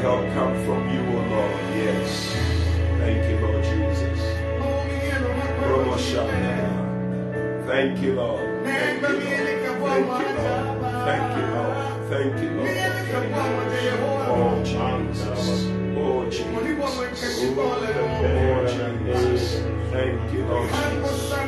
[0.00, 1.58] Help comes from you, O Lord.
[1.74, 2.32] Yes.
[2.98, 4.20] Thank you, Lord Jesus.
[7.66, 8.64] Thank you, Lord.
[8.64, 9.40] Thank you, Lord.
[9.88, 11.76] Thank you, Lord.
[12.08, 12.68] Thank you, Lord.
[12.68, 13.36] Thank you,
[14.02, 14.28] Lord.
[14.30, 15.66] Oh, Jesus.
[15.96, 16.54] Oh, Jesus.
[17.98, 19.44] Oh, Jesus.
[19.92, 21.47] Thank you, Lord Jesus.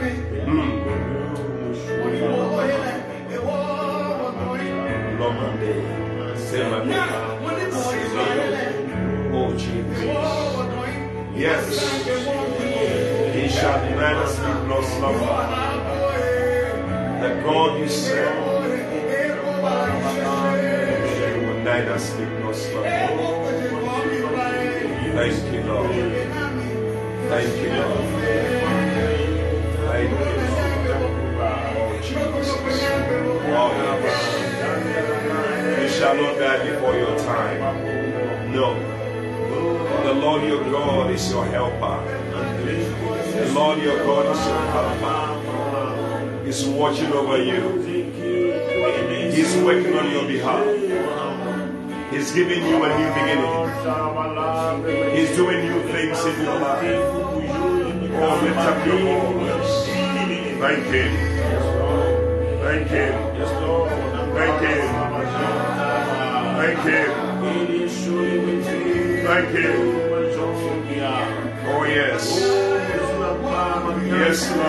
[11.50, 11.66] Yes.
[13.34, 15.34] He shall neither sleep nor slumber.
[17.20, 18.36] The God you serve
[21.42, 22.90] will neither sleep nor slumber.
[25.16, 25.90] Thank you, Lord.
[27.30, 28.04] Thank you, Lord.
[29.90, 30.90] Thank you, Lord.
[35.82, 37.58] You shall not die before your time.
[38.54, 38.89] No.
[40.20, 42.04] Lord your God is your helper.
[42.64, 46.44] The Lord your God is your helper.
[46.44, 47.80] He's watching over you.
[49.32, 50.66] He's working on your behalf.
[52.12, 53.70] He's giving you a new beginning.
[55.16, 57.00] He's doing new things in your life.
[58.12, 58.98] Oh, lift up your
[59.32, 59.86] voice.
[60.60, 61.12] Thank Him.
[62.60, 63.14] Thank Him.
[64.36, 64.84] Thank Him.
[66.58, 67.10] Thank Him.
[69.24, 70.00] Thank Him.
[70.02, 70.09] Oh,
[74.20, 74.60] Yes, Lord.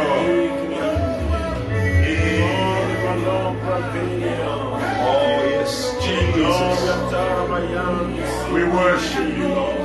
[5.03, 6.80] Oh, yes, Jesus.
[8.53, 9.80] We worship you, Lord.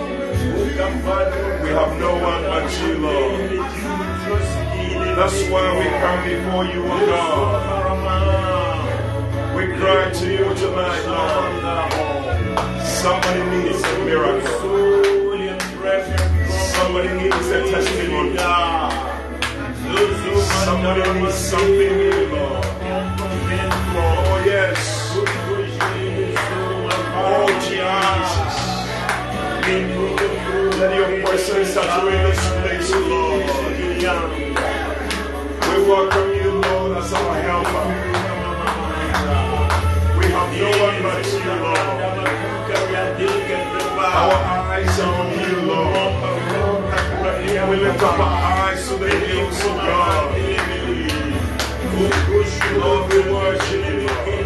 [1.64, 3.40] We have no one but you, Lord.
[5.18, 7.54] That's why we come before you, O God.
[9.56, 12.86] We cry to you tonight, Lord.
[12.86, 14.76] Somebody needs a miracle.
[16.72, 19.15] Somebody needs a testimony.
[19.96, 22.64] Somebody needs something here, Lord.
[23.96, 24.78] Oh, yes.
[27.16, 28.56] Oh, Jesus.
[30.78, 33.44] Let your presence saturate this place, Lord.
[35.62, 37.86] We welcome you, Lord, as our helper.
[40.18, 41.84] We have no one but you, Lord.
[43.98, 46.15] Our eyes are on you, Lord.
[47.64, 50.36] We lift up our eyes to the hills of God.
[52.76, 54.45] Lord, we worship you.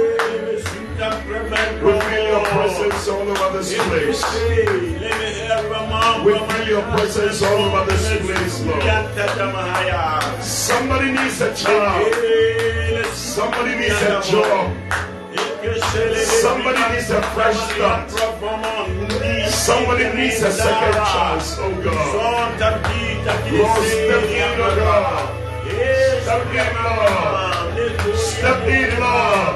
[3.61, 4.23] this place.
[6.25, 8.83] We feel your presence all over this place, Lord.
[10.41, 12.15] Somebody needs a child.
[13.13, 14.71] Somebody needs a job.
[16.41, 18.09] Somebody needs a fresh start.
[19.51, 22.59] Somebody needs a second chance, oh God.
[23.51, 25.37] Lord, step in, oh God.
[26.23, 28.17] Step in, Lord.
[28.17, 29.55] Step in, Lord.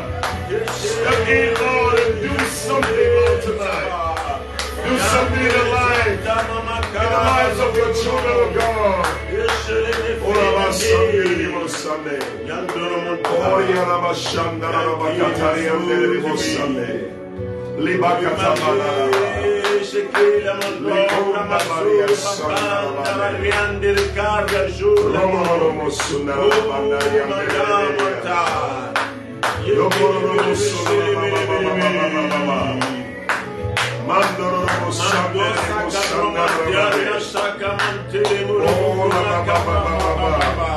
[0.69, 3.14] Step in, Lord, and do something,
[3.45, 4.41] tonight.
[4.83, 9.05] Do something in life, in the lives of your children, oh God.
[16.37, 17.05] Sunday.
[34.07, 39.15] Oh, Yaraba Shanda, Yaraba Katari, and Derebo Sunday.
[39.15, 39.75] Libakata
[40.21, 40.71] Balala.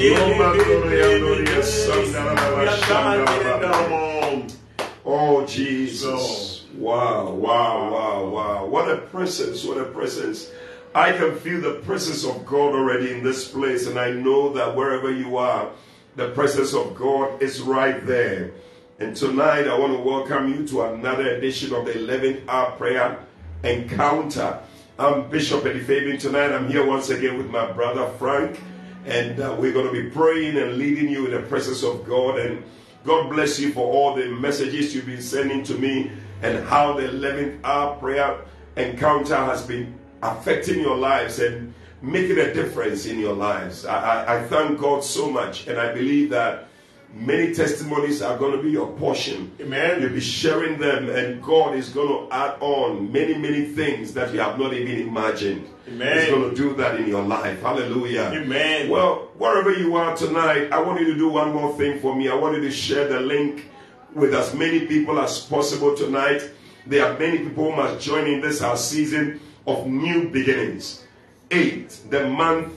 [0.00, 4.56] Romo Romo Sundara Bandari, and Derebo
[5.04, 6.64] Oh Jesus.
[6.74, 8.66] Wow, wow, wow, wow.
[8.66, 10.50] What a presence, what a presence.
[10.94, 14.74] I can feel the presence of God already in this place, and I know that
[14.74, 15.70] wherever you are,
[16.16, 18.52] the presence of God is right there.
[19.00, 23.18] And tonight, I want to welcome you to another edition of the 11th hour prayer
[23.64, 24.60] encounter.
[24.98, 26.18] I'm Bishop Eddie Fabin.
[26.18, 28.60] Tonight, I'm here once again with my brother Frank,
[29.06, 32.40] and uh, we're going to be praying and leading you in the presence of God.
[32.40, 32.62] And
[33.02, 37.04] God bless you for all the messages you've been sending to me and how the
[37.04, 38.36] 11th hour prayer
[38.76, 43.86] encounter has been affecting your lives and making a difference in your lives.
[43.86, 46.68] I, I, I, thank God so much, and I believe that
[47.12, 49.50] many testimonies are going to be your portion.
[49.60, 50.00] Amen.
[50.00, 54.32] You'll be sharing them, and God is going to add on many, many things that
[54.32, 55.68] you have not even imagined.
[55.88, 56.18] Amen.
[56.18, 57.60] He's going to do that in your life.
[57.62, 58.30] Hallelujah.
[58.34, 58.88] Amen.
[58.88, 62.28] Well, wherever you are tonight, I want you to do one more thing for me.
[62.28, 63.66] I want you to share the link
[64.14, 66.50] with as many people as possible tonight.
[66.86, 71.04] There are many people who must join in this our season of new beginnings
[71.50, 72.72] eight, the month,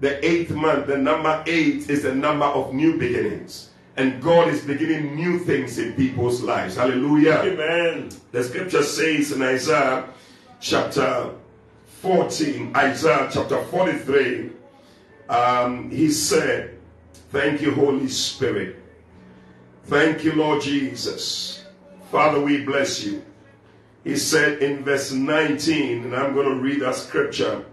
[0.00, 3.70] the eighth month, the number eight is the number of new beginnings.
[3.96, 6.76] And God is beginning new things in people's lives.
[6.76, 7.40] Hallelujah.
[7.44, 8.10] Amen.
[8.30, 10.08] The scripture says in Isaiah
[10.60, 11.32] chapter
[12.02, 14.50] 14, Isaiah chapter 43,
[15.28, 16.78] um, he said,
[17.30, 18.76] Thank you, Holy Spirit.
[19.84, 21.64] Thank you, Lord Jesus.
[22.10, 23.24] Father, we bless you.
[24.04, 27.64] He said in verse 19, and I'm going to read that scripture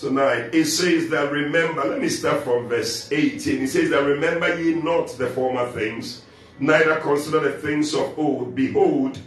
[0.00, 0.54] tonight.
[0.54, 3.62] It says that remember, let me start from verse 18.
[3.62, 6.22] It says that remember ye not the former things,
[6.58, 8.54] neither consider the things of old.
[8.54, 9.18] Behold,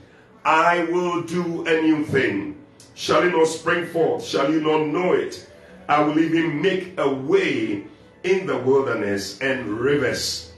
[0.44, 2.58] I will do a new thing.
[2.96, 4.26] Shall it not spring forth?
[4.26, 5.48] Shall you not know it?
[5.88, 7.86] I will even make a way
[8.24, 10.54] in the wilderness and rivers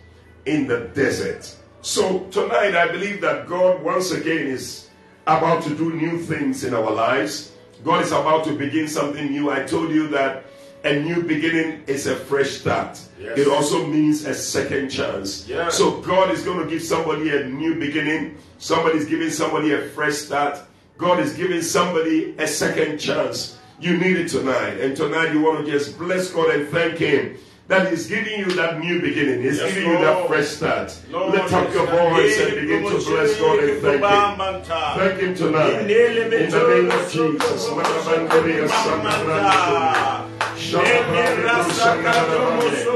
[0.46, 1.56] in the desert.
[1.82, 4.90] So tonight, I believe that God once again is
[5.28, 7.52] about to do new things in our lives.
[7.86, 9.52] God is about to begin something new.
[9.52, 10.46] I told you that
[10.84, 13.00] a new beginning is a fresh start.
[13.20, 13.38] Yes.
[13.38, 15.48] It also means a second chance.
[15.70, 18.38] So God is going to give somebody a new beginning.
[18.58, 20.60] Somebody's giving somebody a fresh start.
[20.98, 23.60] God is giving somebody a second chance.
[23.80, 24.80] You need it tonight.
[24.80, 27.38] And tonight you want to just bless God and thank Him
[27.68, 29.42] that He's giving you that new beginning.
[29.42, 30.96] He's Yes, giving you that fresh start.
[31.10, 34.62] Lord, Lift up your voice and begin to bless God and thank Him.
[35.00, 35.82] Thank Him tonight.
[35.82, 37.70] In the name of Jesus.
[37.70, 40.30] Marabanderia Samarantu.
[40.56, 42.96] Shalabanderia Samarantu.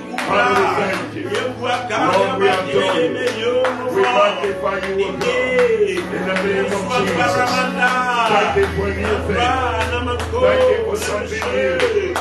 [0.31, 1.29] Thank you.
[2.13, 2.47] Lord, we.
[6.01, 7.33] In the name of Jesus.
[8.31, 8.87] Thank you for.
[10.41, 12.15] Thank you for something new.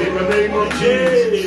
[0.05, 1.45] In the name of Jesus.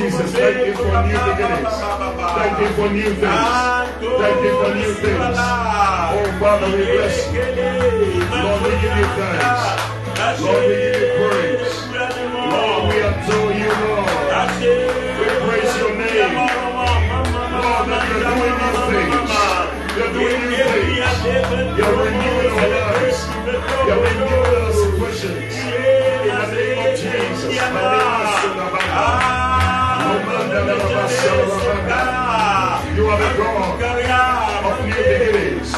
[0.00, 1.68] Jesus, thank you for new beginnings.
[2.36, 3.44] Thank you for new things.
[4.20, 5.36] Thank you for new things.
[5.38, 7.40] Oh, Father, we bless you.
[8.42, 9.99] Lord, we give you thanks.
[10.20, 11.74] Lord, we give you praise.
[12.52, 14.08] Lord, we adore you, Lord.
[15.18, 16.34] We praise your name.
[16.36, 19.32] Lord, that you're doing new things.
[19.96, 20.68] You're doing new
[21.24, 21.76] things.
[21.78, 23.20] You're renewing our lives.
[23.88, 25.56] You're renewing our situations.
[25.56, 27.50] In the name of Jesus.
[32.96, 33.80] You are the God
[34.66, 35.70] of new beginnings.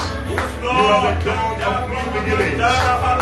[0.63, 3.22] You are the God of new beginnings.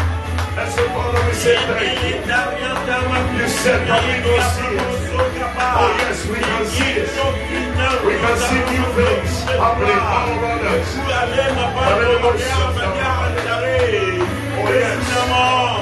[5.73, 7.09] Oh, yes, we can see it.
[8.05, 10.89] We can see new things happening all around us.
[14.57, 15.03] Oh, yes.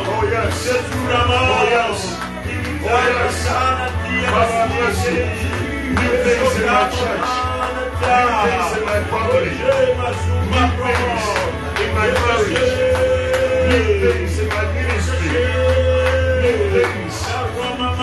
[0.07, 0.55] Oh, yes.
[1.29, 1.99] Oh, yes.
[2.81, 3.35] Oh, yes.
[3.51, 5.19] Father, you.
[5.89, 7.29] New things in my church.
[7.99, 9.53] New things in my family.
[10.49, 11.25] New things
[11.81, 13.18] in my marriage.
[13.69, 15.29] Things in my ministry.
[16.41, 17.17] New things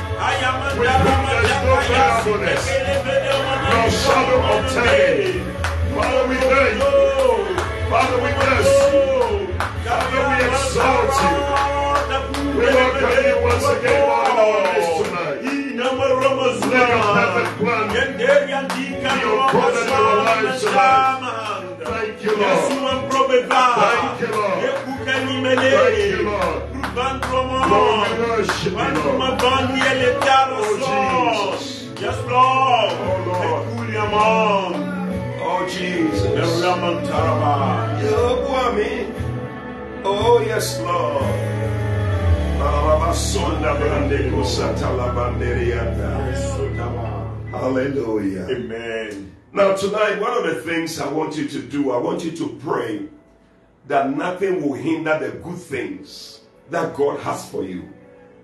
[0.21, 2.63] We with whom there is no gladfulness,
[3.73, 5.41] nor shadow of turning.
[5.95, 7.57] Father, we thank you.
[7.89, 9.09] Father, we bless you.
[9.81, 11.35] Father, we exalt you.
[12.53, 14.01] We welcome you once again,
[14.37, 15.39] Lord, in this tonight.
[16.69, 18.87] Let your perfect plan be
[19.25, 21.81] upon our lives tonight.
[21.83, 22.61] Thank you, Lord.
[23.49, 24.90] Thank you, Lord.
[25.25, 26.57] Thank you, Lord.
[27.69, 29.39] Lord, we worship you, Lord.
[30.83, 31.57] Oh.
[32.01, 32.91] Yes, Lord.
[32.97, 33.67] Oh, Lord.
[35.43, 36.63] Oh, Jesus.
[36.63, 38.01] Raman Taraba.
[40.03, 41.23] Oh, yes, Lord.
[42.59, 46.09] Barabasonda brande kusata la banderiata.
[47.51, 48.47] Hallelujah.
[48.49, 49.31] Amen.
[49.53, 52.47] Now, tonight, one of the things I want you to do, I want you to
[52.63, 53.07] pray
[53.87, 57.89] that nothing will hinder the good things that God has for you.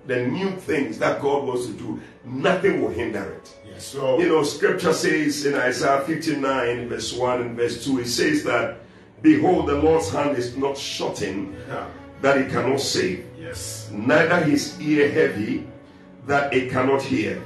[0.08, 3.56] The new things that God wants to do, nothing will hinder it.
[3.70, 4.18] Yes, so.
[4.20, 8.78] You know, scripture says in Isaiah 59, verse 1 and verse 2, it says that,
[9.22, 11.88] Behold, the Lord's hand is not shortened Yeah.
[12.22, 13.90] that it cannot save, Yes.
[13.92, 15.68] neither his ear heavy
[16.26, 17.42] that it cannot hear.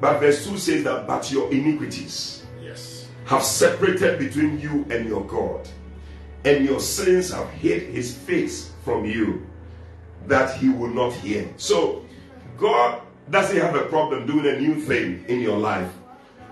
[0.00, 3.06] But verse 2 says that, But your iniquities Yes.
[3.24, 5.66] have separated between you and your God,
[6.46, 9.44] and your sins have hid his face from you,
[10.28, 11.52] that he will not hear.
[11.56, 12.06] So,
[12.56, 15.92] God doesn't have a problem doing a new thing in your life,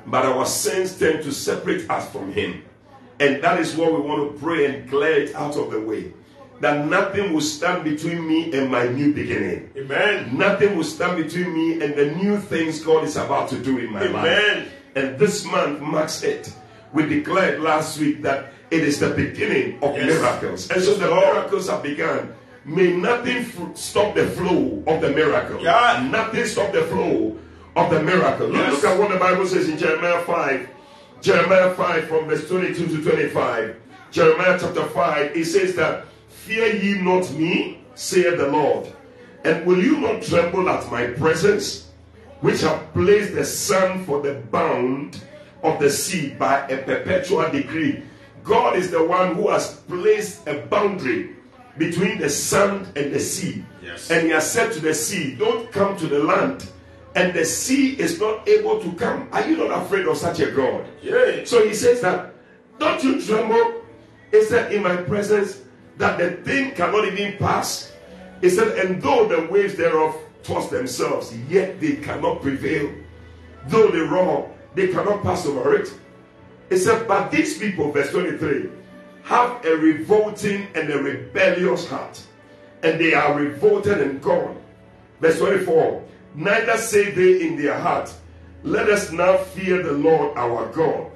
[0.06, 2.64] but our sins tend to separate us from him.
[3.20, 6.12] And that is what we want to pray and clear it out of the way.
[6.60, 9.70] That nothing will stand between me and my new beginning.
[9.76, 10.36] Amen.
[10.36, 13.92] Nothing will stand between me and the new things God is about to do in
[13.92, 14.24] my life.
[14.24, 14.68] Amen.
[14.96, 16.52] And this month marks it.
[16.94, 20.06] We declared last week that it is the beginning of Yes.
[20.06, 20.70] miracles.
[20.70, 22.32] And so the miracles have begun.
[22.64, 25.60] May nothing f- stop the flow of the miracle.
[25.60, 26.08] Yeah.
[26.10, 27.36] Nothing stop the flow
[27.76, 28.46] of the miracle.
[28.46, 28.72] Look- Yes.
[28.72, 30.66] Look at what the Bible says in Jeremiah 5.
[31.20, 33.74] Jeremiah 5 from verse 22 to 25.
[34.11, 38.87] Jeremiah chapter 5, it says that, Fear ye not me, saith the Lord,
[39.44, 41.87] and will you not tremble at my presence,
[42.40, 45.20] which have placed the sun for the bound
[45.64, 48.05] of the sea by a perpetual decree?
[48.44, 51.35] God is the one who has placed a boundary
[51.79, 53.64] between the sand and the sea.
[53.83, 54.11] Yes.
[54.11, 56.70] And he has said to the sea, Don't come to the land.
[57.16, 59.29] And the sea is not able to come.
[59.33, 60.85] Are you not afraid of such a God?
[61.03, 61.44] Yay.
[61.44, 62.35] So he says that,
[62.79, 63.83] don't you tremble?
[64.33, 65.62] He said, in my presence,
[65.96, 67.92] that the thing cannot even pass.
[68.40, 72.92] He said, and though the waves thereof toss themselves, yet they cannot prevail.
[73.68, 75.92] Though they roar, they cannot pass over it.
[76.68, 78.70] He said, but these people, verse 23,
[79.24, 82.22] have a revolting and a rebellious heart,
[82.82, 84.60] and they are revolted and gone.
[85.20, 88.12] Verse 24 Neither say they in their heart,
[88.64, 91.10] Let us now fear the Lord our God,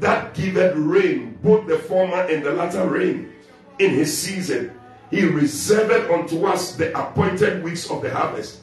[0.00, 3.32] that giveth rain, both the former and the latter rain,
[3.78, 4.72] in his season.
[5.10, 8.60] He reserved unto us the appointed weeks of the harvest.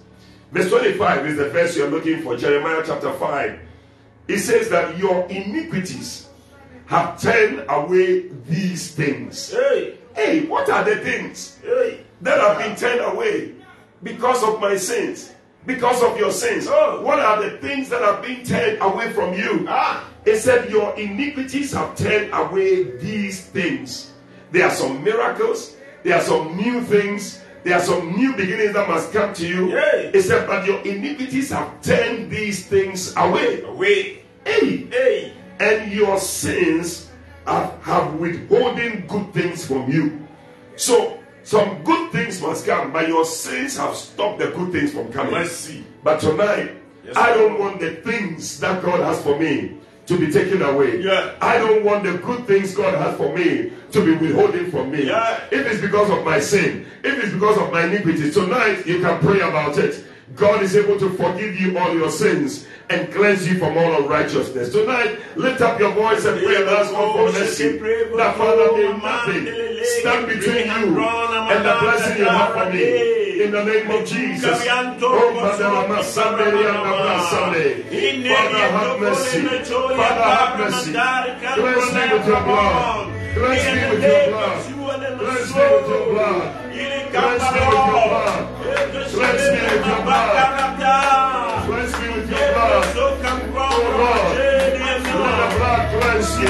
[0.51, 3.60] Verse 25 is the verse you're looking for, Jeremiah chapter 5.
[4.27, 6.27] It says that your iniquities
[6.86, 9.51] have turned away these things.
[9.51, 9.97] Hey.
[10.15, 11.59] Hey, what are the things?
[11.63, 12.05] Hey.
[12.23, 13.53] that have been turned away
[14.01, 15.33] because of my sins,
[15.65, 16.67] because of your sins.
[16.69, 17.01] Oh.
[17.01, 19.65] What are the things that have been turned away from you?
[19.67, 20.09] Ah.
[20.25, 24.13] It said, Your iniquities have turned away these things.
[24.51, 28.88] There are some miracles, there are some new things, there are some new beginnings that
[28.88, 29.71] must come to you.
[30.21, 33.62] Said, But your iniquities have turned these things away.
[33.63, 34.23] Away.
[34.45, 35.34] Hey, Hey.
[35.60, 37.10] and your sins
[37.45, 40.28] have, have withholding good things from you.
[40.76, 45.12] So some good things must come, but your sins have stopped the good things from
[45.12, 45.34] coming.
[45.34, 45.84] Mercy.
[46.04, 46.71] But tonight,
[47.06, 51.02] Yes, I don't want the things that God has for me to be taken away.
[51.02, 51.36] Yeah.
[51.41, 55.06] I don't want the good things God has for me to be withholding from me.
[55.06, 55.39] Yeah.
[55.51, 59.19] If it's because of my sin, if it's because of my iniquity, tonight you can
[59.19, 60.03] pray about it.
[60.36, 64.71] God is able to forgive you all your sins and cleanse you from all unrighteousness.
[64.71, 67.77] Tonight, lift up your voice and pray and ask God for mercy.
[67.77, 69.45] That Father, may nothing
[70.01, 73.43] stand between you and the blessing you have for me.
[73.43, 74.65] In the name of Jesus.
[74.65, 77.84] Madalama Sanderi and Abra Sunday.
[78.34, 79.41] Father, have mercy.
[79.41, 80.91] Father, have mercy.
[80.91, 83.12] Me with your blood.
[83.34, 84.58] Cleanse me with your blood.
[84.63, 86.41] Cleanse me with your blood.
[87.13, 88.48] Cleanse me with your blood.
[88.63, 90.32] Cleanse me with your blood.
[91.65, 92.86] Cleanse me with your blood.
[92.96, 95.17] Oh Lord, let the
[95.58, 96.46] blood cleanse me.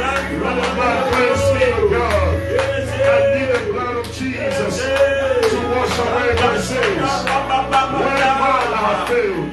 [0.00, 0.38] Let the
[0.74, 2.30] blood cleanse me, God.
[3.00, 7.10] I need the blood of Jesus to wash away my sins.
[7.90, 9.48] When Lord I have failed,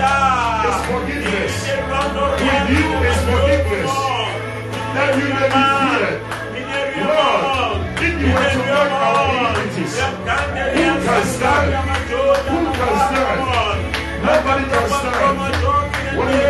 [0.00, 1.54] is forgiveness.
[2.40, 3.92] With you is forgiveness.
[4.94, 6.18] That you may be feared.
[7.00, 11.68] Lord, if you were to work our iniquities, who can stand?
[12.50, 13.40] Who can stand?
[14.24, 15.36] Nobody can stand.
[16.18, 16.49] When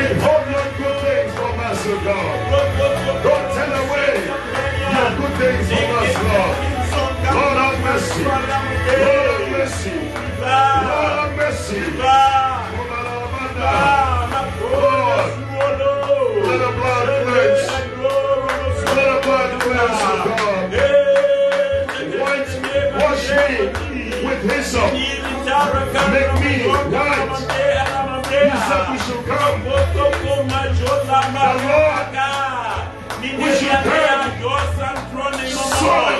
[1.91, 3.23] from us, O God.
[3.23, 4.11] Don't turn away
[4.95, 6.55] your good things from us, Lord.
[7.35, 8.23] Lord have mercy.
[8.23, 9.95] Lord have mercy.
[10.39, 11.81] Lord have mercy.
[11.99, 12.41] Lord,
[16.45, 17.65] let the blood cleanse.
[18.85, 20.71] Let the blood cleanse, O God.
[22.21, 22.51] White,
[22.95, 23.47] wash me
[24.25, 24.89] with hyssop.
[26.11, 27.60] Make me white.
[28.71, 29.27] You said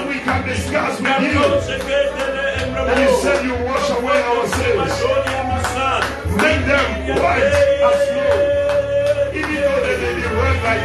[0.07, 0.13] we.
[0.13, 1.43] We can discuss with you.
[2.75, 4.91] And you said you wash away our sins.
[6.35, 6.87] Make them
[7.21, 7.47] white.
[9.33, 9.95] Even though they
[10.35, 10.81] red like.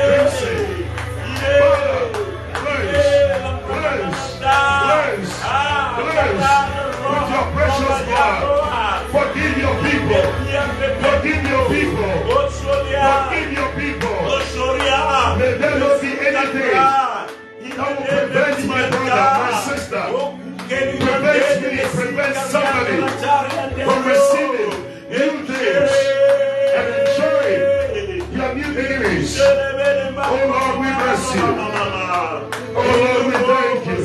[5.43, 6.05] Father,
[7.11, 8.56] with your precious blood.
[9.17, 10.25] Forgive your people.
[11.01, 12.13] Forgive your people.
[12.29, 14.17] Forgive your people.
[15.39, 20.05] May there not be anything that will prevent my brother, my sister,
[20.69, 22.97] prevent me, prevent somebody
[23.87, 24.75] from receiving
[25.09, 25.93] new things
[26.77, 27.63] and enjoying
[28.37, 29.33] your new beginnings.
[29.41, 31.47] Oh Lord, we bless you.
[32.77, 33.97] Oh Lord, we thank you.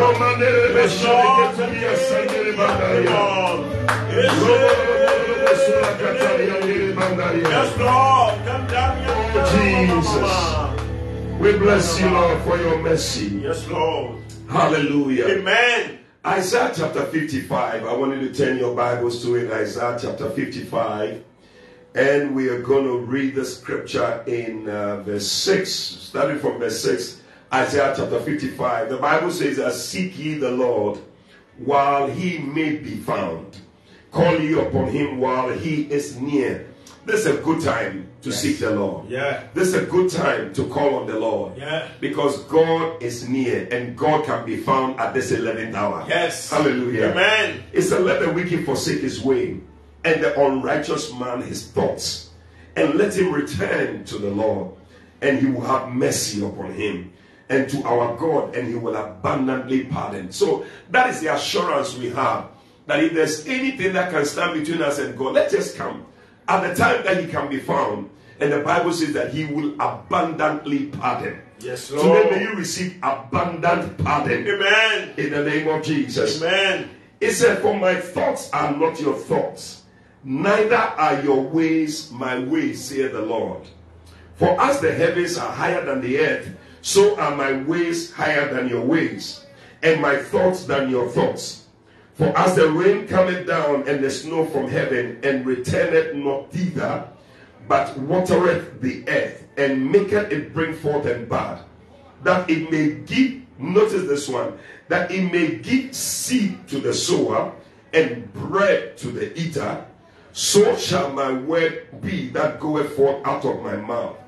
[0.00, 3.79] Romanere beshari ketulia sangere bandaria.
[4.10, 7.48] Romanere besura katalia ngere bandaria.
[7.48, 8.34] Yes, Lord.
[8.44, 9.46] Come down here.
[9.54, 11.40] Jesus.
[11.40, 13.40] We bless you, Lord, for your mercy.
[13.42, 14.18] Yes, Lord.
[14.48, 15.26] Hallelujah.
[15.26, 16.00] Amen.
[16.26, 17.84] Isaiah chapter 55.
[17.86, 19.50] I want you to turn your Bibles to it.
[19.50, 21.22] Isaiah chapter 55.
[21.94, 26.82] And we are going to read the scripture in uh, verse 6, starting from verse
[26.82, 27.22] 6.
[27.52, 28.90] Isaiah chapter 55.
[28.90, 30.98] The Bible says, "As Seek ye the Lord
[31.58, 33.58] while he may be found.
[34.10, 36.66] Call you upon him while he is near.
[37.06, 39.08] This is a good time to seek the Lord.
[39.08, 39.44] Yeah.
[39.54, 41.56] This is a good time to call on the Lord.
[41.56, 41.88] Yeah.
[42.00, 46.04] Because God is near and God can be found at this 11th hour.
[46.08, 46.50] Yes.
[46.50, 47.10] Hallelujah.
[47.10, 47.62] Amen.
[47.72, 49.60] It's a let the wicked forsake his way
[50.04, 52.30] and the unrighteous man his thoughts.
[52.76, 54.70] And let him return to the Lord,
[55.20, 57.12] and he will have mercy upon him.
[57.48, 60.30] And to our God, and he will abundantly pardon.
[60.30, 62.46] So that is the assurance we have
[62.86, 66.06] that if there's anything that can stand between us and God, let us come
[66.48, 68.10] at the time that he can be found.
[68.40, 71.42] And the Bible says that he will abundantly pardon.
[71.60, 72.24] Yes, Lord.
[72.24, 75.14] Today may you receive abundant pardon Amen.
[75.18, 76.42] in the name of Jesus.
[76.42, 76.90] Amen.
[77.20, 79.82] He said, For my thoughts are not your thoughts,
[80.24, 83.62] neither are your ways my ways, saith the Lord.
[84.36, 86.48] For as the heavens are higher than the earth,
[86.80, 89.44] so are my ways higher than your ways,
[89.82, 91.59] and my thoughts than your thoughts.
[92.20, 97.08] For as the rain cometh down and the snow from heaven, and returneth not thither,
[97.66, 101.64] but watereth the earth, and maketh it bring forth and bud,
[102.22, 107.54] that it may give, notice this one, that it may give seed to the sower
[107.94, 109.82] and bread to the eater,
[110.32, 114.18] so shall my word be that goeth forth out of my mouth.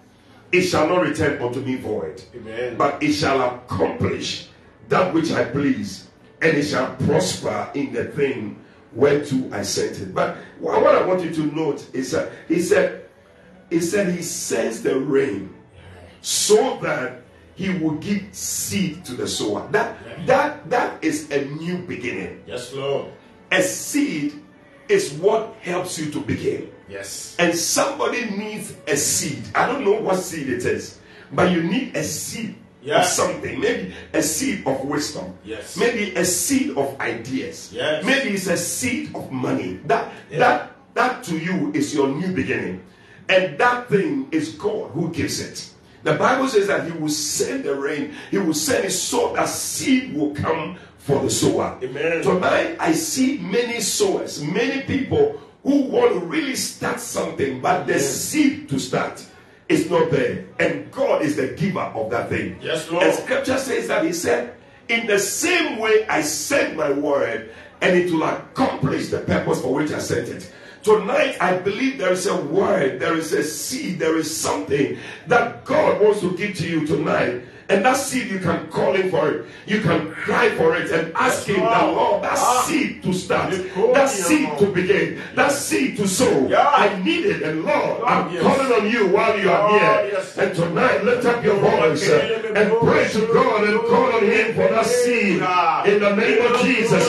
[0.50, 2.74] It shall not return unto me void, Amen.
[2.78, 4.48] but it shall accomplish
[4.88, 6.01] that which I please,
[6.42, 8.58] and it shall prosper in the thing
[8.92, 10.14] whereto I sent it.
[10.14, 13.08] But what I want you to note is that he said,
[13.70, 15.54] he said he sends the rain
[16.20, 17.22] so that
[17.54, 19.68] he will give seed to the sower.
[19.70, 22.42] That that that is a new beginning.
[22.46, 23.12] Yes, Lord.
[23.50, 24.42] A seed
[24.88, 26.72] is what helps you to begin.
[26.88, 27.36] Yes.
[27.38, 29.44] And somebody needs a seed.
[29.54, 30.98] I don't know what seed it is,
[31.32, 33.60] but you need a seed Of something.
[33.60, 35.34] Maybe a seed of wisdom.
[35.44, 35.76] Yes.
[35.76, 37.70] Maybe a seed of ideas.
[37.72, 38.04] Yes.
[38.04, 39.78] Maybe it's a seed of money.
[39.86, 40.38] That Yeah.
[40.38, 42.82] that that to you is your new beginning.
[43.28, 45.68] And that thing is God who gives it.
[46.02, 49.48] The Bible says that He will send the rain, He will send it so that
[49.48, 51.78] seed will come for the sower.
[51.82, 52.22] Amen.
[52.22, 57.98] Tonight, I see many sowers, many people who want to really start something, but the
[58.00, 59.24] seed to start
[59.72, 60.44] is not there.
[60.58, 62.58] And God is the giver of that thing.
[62.60, 63.04] Yes, Lord.
[63.04, 64.54] And scripture says that He said,
[64.88, 69.74] In the same way I sent my word, and it will accomplish the purpose for
[69.74, 70.50] which I sent it.
[70.82, 75.64] Tonight, I believe there is a word, there is a seed, there is something that
[75.64, 77.42] God wants to give to you tonight.
[77.68, 79.46] And that seed, you can call him for it.
[79.66, 82.22] You can cry for it and ask him that, Lord.
[82.22, 82.64] That Ah.
[82.66, 83.50] seed to start,
[83.94, 86.48] that seed to begin, that seed to sow.
[86.76, 87.42] I need it.
[87.42, 89.80] And Lord, I'm calling on you while you are here.
[90.38, 94.54] And tonight, lift up your voice uh, and pray to God and call on him
[94.54, 95.40] for that seed.
[95.86, 97.02] In the name of Jesus.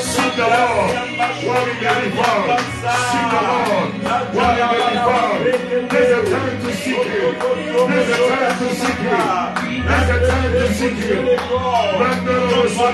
[0.00, 2.26] Seek the Lord we may be the
[3.40, 3.90] Lord
[4.32, 4.89] we may be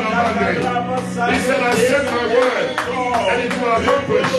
[0.02, 1.32] Mandoro Salamare.
[1.32, 2.66] He said, I sent my word
[3.30, 4.32] and it will accomplish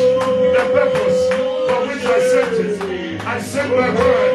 [0.56, 1.20] the purpose
[1.68, 3.22] for which I sent it.
[3.26, 4.32] I sent my word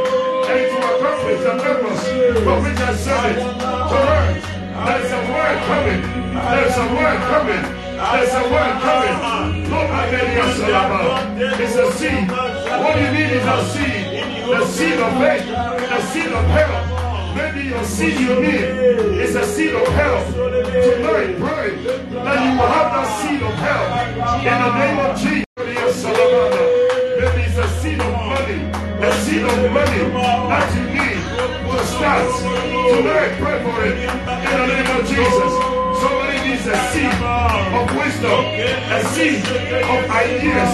[0.48, 2.02] and it will accomplish the purpose
[2.44, 3.42] for which I sent it.
[3.92, 4.42] Tonight,
[4.86, 6.00] there's a word coming.
[6.32, 7.64] There's a word coming.
[8.02, 9.42] There's a word coming.
[9.72, 11.36] At Salama.
[11.38, 12.28] It's a seed.
[12.30, 14.02] What you need is a seed.
[14.48, 15.46] The seed of faith.
[15.46, 16.91] The seed of help.
[17.34, 18.64] Maybe your seed you need
[19.20, 20.26] is a seed of help.
[20.34, 23.88] Tonight, pray that you will have that seed of help
[24.44, 26.04] in the name of Jesus.
[26.04, 28.60] Maybe it's a seed of money,
[29.00, 30.02] a seed of money
[30.50, 31.20] that you need
[31.72, 32.28] to start.
[32.92, 34.12] Tonight, pray for it in
[34.60, 35.52] the name of Jesus.
[36.02, 37.16] Somebody needs a seed
[37.72, 38.40] of wisdom,
[38.92, 40.72] a seed of ideas.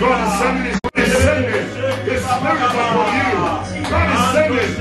[0.00, 0.79] God is sending His
[2.40, 3.36] His spirit upon you.
[3.84, 4.72] God is sending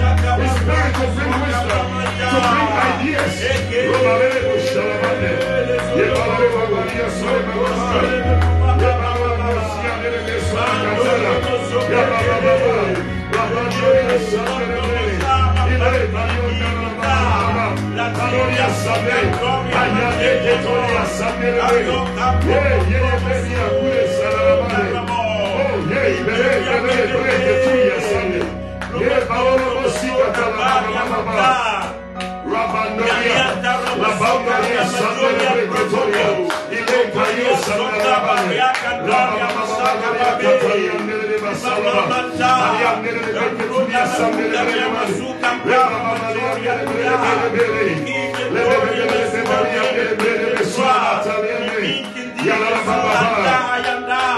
[0.56, 1.86] spirit to bring wisdom,
[2.32, 3.36] to bring ideas.
[7.20, 8.00] Solemamama.
[11.90, 12.40] Yebalebo
[13.36, 14.16] Rabandoria
[21.18, 22.00] Sandelebe.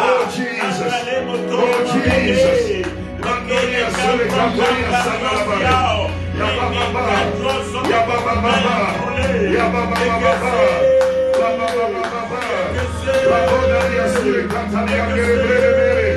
[0.04, 0.61] Oh, Jesus.
[1.32, 2.84] Oh Jesus.
[3.24, 5.56] Mandoria sole cantoria sagrada.
[6.36, 7.16] Ya baba baba.
[7.90, 8.64] Ya baba baba.
[9.56, 10.42] Ya baba baba.
[11.40, 12.40] Ya baba baba.
[13.32, 16.10] La bonaria sole cantaria bere bere bere.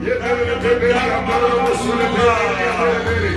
[0.00, 1.50] Ye bere bere bere amaro
[1.82, 2.36] sole bere
[2.78, 3.32] bere bere.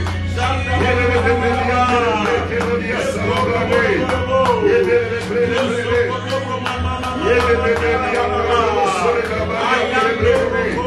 [0.83, 2.11] Ye bere bere bere amaro
[2.49, 3.93] ke doria sagrada bere.
[4.69, 6.01] Ye bere bere bere.
[7.27, 10.86] Ye bere bere amaro sole cantaria bere bere.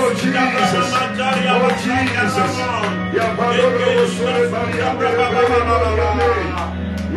[0.00, 0.94] Oh Jesus.
[1.58, 2.54] Oh Jesus.
[3.12, 4.94] Ya Padre Sole Maria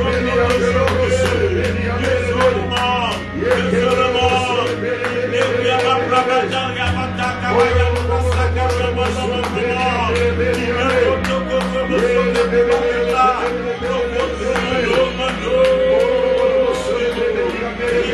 [12.49, 13.06] bebe ya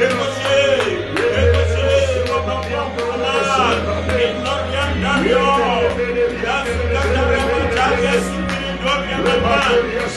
[0.00, 0.49] Emotion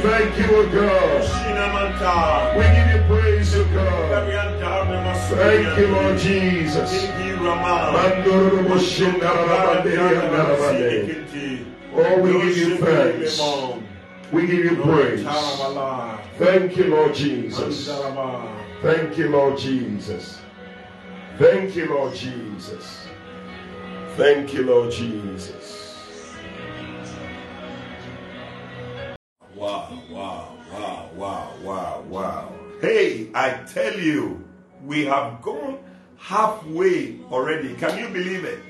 [0.00, 0.97] thank you, O God.
[2.56, 4.08] We give you praise, O God.
[5.36, 6.90] Thank you, Lord Jesus.
[11.94, 13.40] Oh, we give you thanks.
[14.32, 15.24] We give you praise.
[16.38, 17.88] Thank you, Lord Jesus.
[18.82, 20.40] Thank you, Lord Jesus.
[21.38, 23.06] Thank you, Lord Jesus.
[24.16, 25.77] Thank you, Lord Jesus.
[32.80, 34.44] Hey, I tell you,
[34.84, 35.78] we have gone
[36.18, 37.74] halfway already.
[37.74, 38.60] Can you believe it?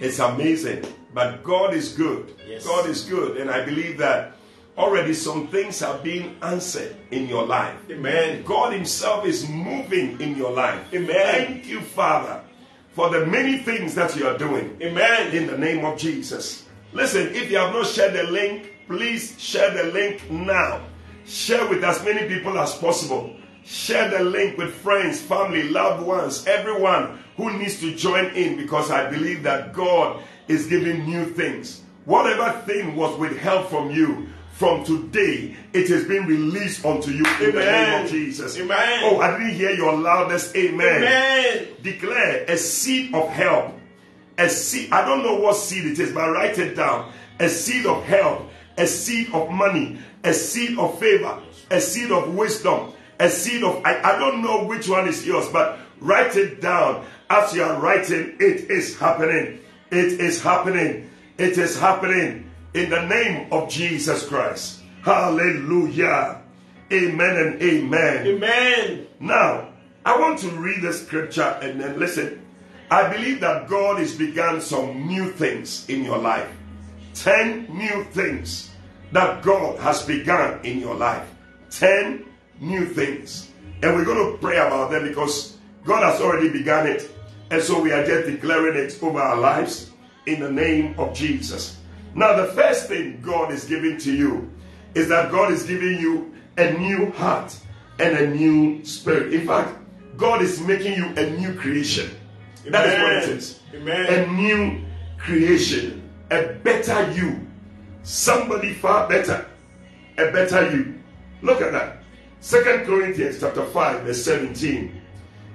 [0.00, 0.84] It's amazing.
[1.14, 2.34] But God is good.
[2.46, 2.66] Yes.
[2.66, 3.36] God is good.
[3.36, 4.34] And I believe that
[4.76, 7.76] already some things have been answered in your life.
[7.90, 8.42] Amen.
[8.44, 10.80] God Himself is moving in your life.
[10.94, 11.46] Amen.
[11.46, 12.42] Thank you, Father,
[12.92, 14.76] for the many things that you are doing.
[14.80, 15.36] Amen.
[15.36, 16.66] In the name of Jesus.
[16.92, 20.82] Listen, if you have not shared the link, Please share the link now.
[21.24, 23.34] Share with as many people as possible.
[23.64, 28.90] Share the link with friends, family, loved ones, everyone who needs to join in because
[28.90, 31.82] I believe that God is giving new things.
[32.04, 37.50] Whatever thing was withheld from you, from today, it has been released unto you in
[37.50, 37.54] amen.
[37.54, 38.58] the name of Jesus.
[38.58, 39.00] Amen.
[39.04, 41.02] Oh, I didn't hear your loudest amen.
[41.02, 41.68] amen.
[41.82, 43.74] Declare a seed of help.
[44.38, 47.12] A seed, I don't know what seed it is, but write it down.
[47.38, 51.40] A seed of help a seed of money, a seed of favor,
[51.70, 52.91] a seed of wisdom,
[53.22, 57.06] a seed of, I, I don't know which one is yours, but write it down.
[57.30, 59.60] As you are writing, it is happening.
[59.92, 61.08] It is happening.
[61.38, 64.82] It is happening in the name of Jesus Christ.
[65.02, 66.42] Hallelujah.
[66.92, 68.26] Amen and amen.
[68.26, 69.06] Amen.
[69.20, 69.68] Now,
[70.04, 72.44] I want to read the scripture and then listen.
[72.90, 76.50] I believe that God has begun some new things in your life.
[77.14, 78.70] 10 new things
[79.12, 81.28] that God has begun in your life.
[81.70, 82.26] 10
[82.62, 83.50] new things.
[83.82, 87.10] And we're going to pray about them because God has already begun it.
[87.50, 89.90] And so we are just declaring it over our lives
[90.26, 91.78] in the name of Jesus.
[92.14, 94.50] Now, the first thing God is giving to you
[94.94, 97.56] is that God is giving you a new heart
[97.98, 99.34] and a new spirit.
[99.34, 99.76] In fact,
[100.16, 102.10] God is making you a new creation.
[102.66, 102.72] Amen.
[102.72, 103.60] That is what it is.
[103.74, 104.30] Amen.
[104.30, 104.84] A new
[105.18, 106.02] creation
[106.32, 107.46] a better you.
[108.02, 109.46] Somebody far better.
[110.18, 110.98] A better you.
[111.42, 112.01] Look at that.
[112.42, 115.00] Second Corinthians chapter 5, verse 17.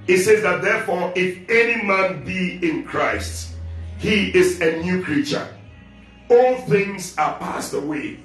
[0.08, 3.56] It says that therefore, if any man be in Christ,
[3.98, 5.46] he is a new creature.
[6.32, 8.22] All things are passed away.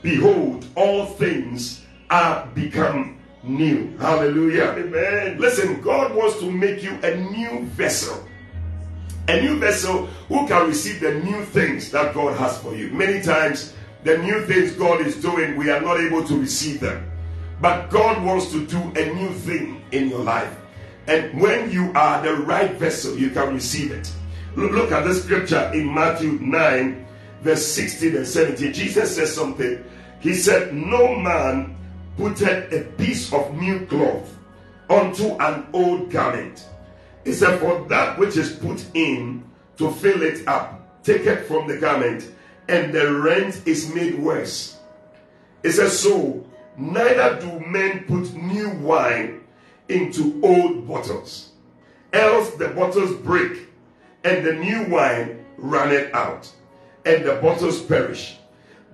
[0.00, 3.94] Behold, all things are become new.
[3.98, 4.74] Hallelujah.
[4.78, 5.38] Amen.
[5.38, 8.26] Listen, God wants to make you a new vessel
[9.28, 12.90] a new vessel who can receive the new things that God has for you.
[12.90, 17.10] Many times, the new things God is doing, we are not able to receive them.
[17.60, 20.54] But God wants to do a new thing in your life.
[21.06, 24.12] And when you are the right vessel, you can receive it.
[24.56, 27.06] Look at the scripture in Matthew 9,
[27.42, 28.72] verse 16 and 17.
[28.72, 29.84] Jesus says something.
[30.20, 31.76] He said, No man
[32.16, 34.36] putteth a piece of new cloth
[34.88, 36.66] onto an old garment
[37.26, 39.44] he said, For that which is put in
[39.78, 42.30] to fill it up, take it from the garment,
[42.68, 44.78] and the rent is made worse.
[45.64, 46.45] He says, So
[46.78, 49.40] neither do men put new wine
[49.88, 51.52] into old bottles,
[52.12, 53.68] else the bottles break,
[54.24, 56.50] and the new wine runneth out,
[57.04, 58.36] and the bottles perish.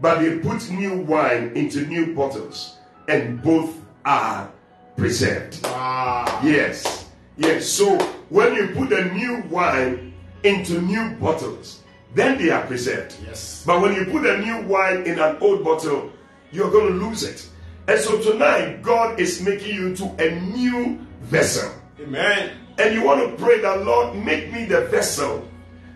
[0.01, 2.77] But they put new wine into new bottles,
[3.09, 4.51] and both are
[4.97, 5.63] preserved.
[5.65, 6.41] Wow.
[6.43, 7.09] Yes.
[7.37, 10.13] Yes, so when you put the new wine
[10.45, 11.83] into new bottles,
[12.15, 13.17] then they are preserved.
[13.25, 13.65] Yes.
[13.67, 16.13] But when you put a new wine in an old bottle,
[16.51, 17.49] you're going to lose it.
[17.89, 21.73] And so tonight, God is making you into a new vessel.
[22.01, 22.53] Amen.
[22.79, 25.49] And you want to pray that, Lord, make me the vessel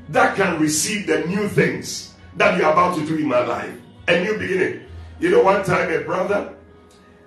[0.08, 3.72] that can receive the new things that you're about to do in my life.
[4.08, 4.82] A new beginning.
[5.20, 6.54] You know, one time a brother,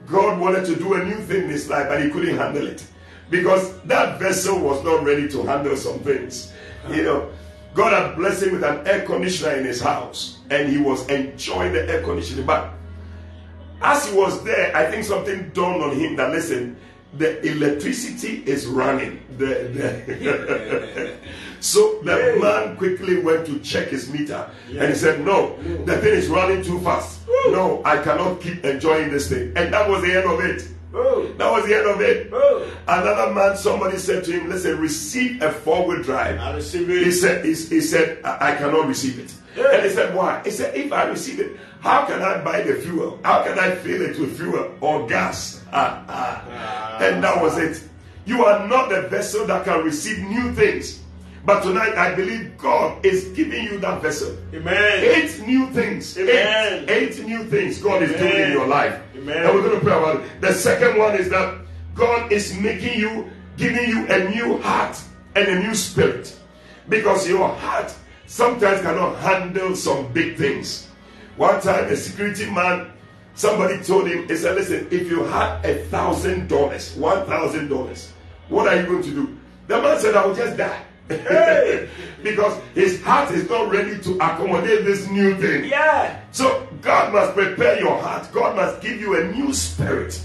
[0.07, 2.86] God wanted to do a new thing in his life, but he couldn't handle it
[3.30, 6.51] because that vessel was not ready to handle some things.
[6.89, 7.32] You know,
[7.74, 11.74] God had blessed him with an air conditioner in his house, and he was enjoying
[11.74, 12.45] the air conditioning.
[12.45, 12.74] But
[13.82, 16.75] As he was there, I think something dawned on him that listen,
[17.13, 19.21] the electricity is running.
[19.38, 21.17] The, the
[21.59, 25.55] so the man quickly went to check his meter and he said, No,
[25.86, 27.21] the thing is running too fast.
[27.47, 29.53] No, I cannot keep enjoying this thing.
[29.55, 30.67] And that was the end of it.
[30.91, 32.27] That was the end of it.
[32.88, 36.39] Another man, somebody said to him, Listen, receive a four-wheel drive.
[36.39, 37.05] I receive it.
[37.05, 39.34] He said, he, he said, I, I cannot receive it.
[39.57, 40.41] And he said, Why?
[40.43, 43.19] He said, If I receive it, how can I buy the fuel?
[43.23, 45.63] How can I fill it with fuel or gas?
[45.71, 46.97] Ah, ah.
[47.03, 47.84] And that was it.
[48.25, 51.01] You are not the vessel that can receive new things.
[51.45, 54.38] But tonight, I believe God is giving you that vessel.
[54.53, 55.03] Amen.
[55.03, 56.17] Eight new things.
[56.17, 56.86] Amen.
[56.89, 59.01] Eight, eight new things God is doing in your life.
[59.15, 59.45] Amen.
[59.45, 60.41] And we're going to pray about it.
[60.41, 61.61] The second one is that
[61.95, 65.01] God is making you, giving you a new heart
[65.36, 66.38] and a new spirit.
[66.89, 67.95] Because your heart
[68.27, 70.88] sometimes cannot handle some big things.
[71.39, 72.91] One time, a security man,
[73.33, 78.11] somebody told him, he said, Listen, if you had a thousand dollars, one thousand dollars,
[78.49, 79.37] what are you going to do?
[79.67, 80.83] The man said, I will just die.
[82.23, 85.63] because his heart is not ready to accommodate this new thing.
[85.63, 86.21] Yeah.
[86.31, 88.29] So God must prepare your heart.
[88.33, 90.21] God must give you a new spirit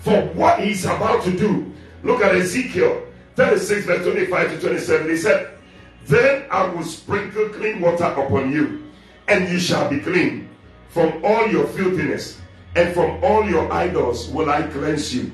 [0.00, 1.72] for what He's about to do.
[2.02, 3.06] Look at Ezekiel
[3.36, 5.08] 36, verse 25 to 27.
[5.08, 5.56] He said,
[6.04, 8.90] Then I will sprinkle clean water upon you,
[9.26, 10.49] and you shall be clean.
[10.90, 12.40] From all your filthiness
[12.76, 15.32] and from all your idols will I cleanse you.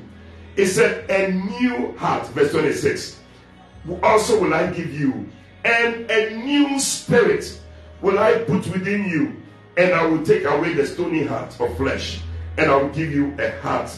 [0.55, 3.21] He said, A new heart, verse 26
[4.03, 5.29] also will I give you,
[5.65, 7.61] and a new spirit
[8.01, 9.43] will I put within you,
[9.77, 12.21] and I will take away the stony heart of flesh,
[12.57, 13.91] and I will give you a heart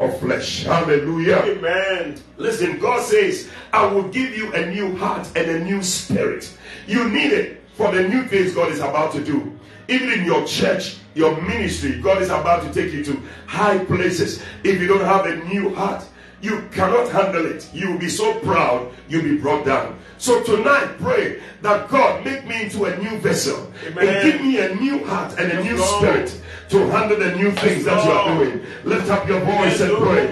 [0.00, 0.64] of flesh.
[0.64, 1.42] Hallelujah.
[1.44, 2.20] Amen.
[2.36, 6.56] Listen, God says, I will give you a new heart and a new spirit.
[6.86, 9.58] You need it for the new things God is about to do.
[9.92, 14.42] Even in your church, your ministry, God is about to take you to high places.
[14.64, 16.02] If you don't have a new heart,
[16.40, 17.68] you cannot handle it.
[17.74, 19.98] You will be so proud, you'll be brought down.
[20.16, 24.08] So tonight, pray that God make me into a new vessel Amen.
[24.08, 26.41] and give me a new heart and a new spirit
[26.72, 28.64] to handle the new things that you are doing.
[28.84, 30.24] Lift up your voice and pray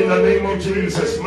[0.00, 1.18] in the name of Jesus.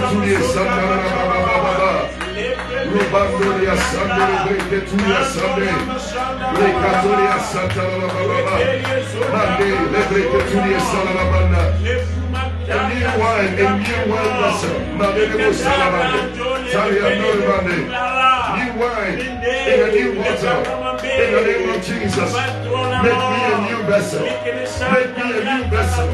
[0.00, 0.50] Katuria
[2.90, 5.70] Rubandoria sande lebreke turia sande.
[6.58, 8.54] Lekatoria santa baba.
[9.32, 11.62] Mande lebreke turia sala la banda.
[12.70, 14.76] A new wine, a new wine vessel.
[14.98, 15.48] Mande mo.
[16.72, 17.28] Talia no.
[18.56, 20.58] New wine in a new water.
[21.04, 22.30] In the name of Jesus.
[23.02, 24.22] Make me a new vessel.
[24.22, 26.08] Make me a new vessel.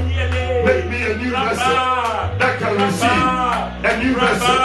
[0.65, 1.77] Make me a new vessel
[2.39, 3.23] that can receive.
[3.85, 4.57] A new vessel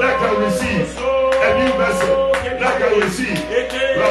[0.00, 1.21] that can receive.
[1.42, 2.78] A new vessel that
[3.68, 3.98] can.
[3.98, 4.08] La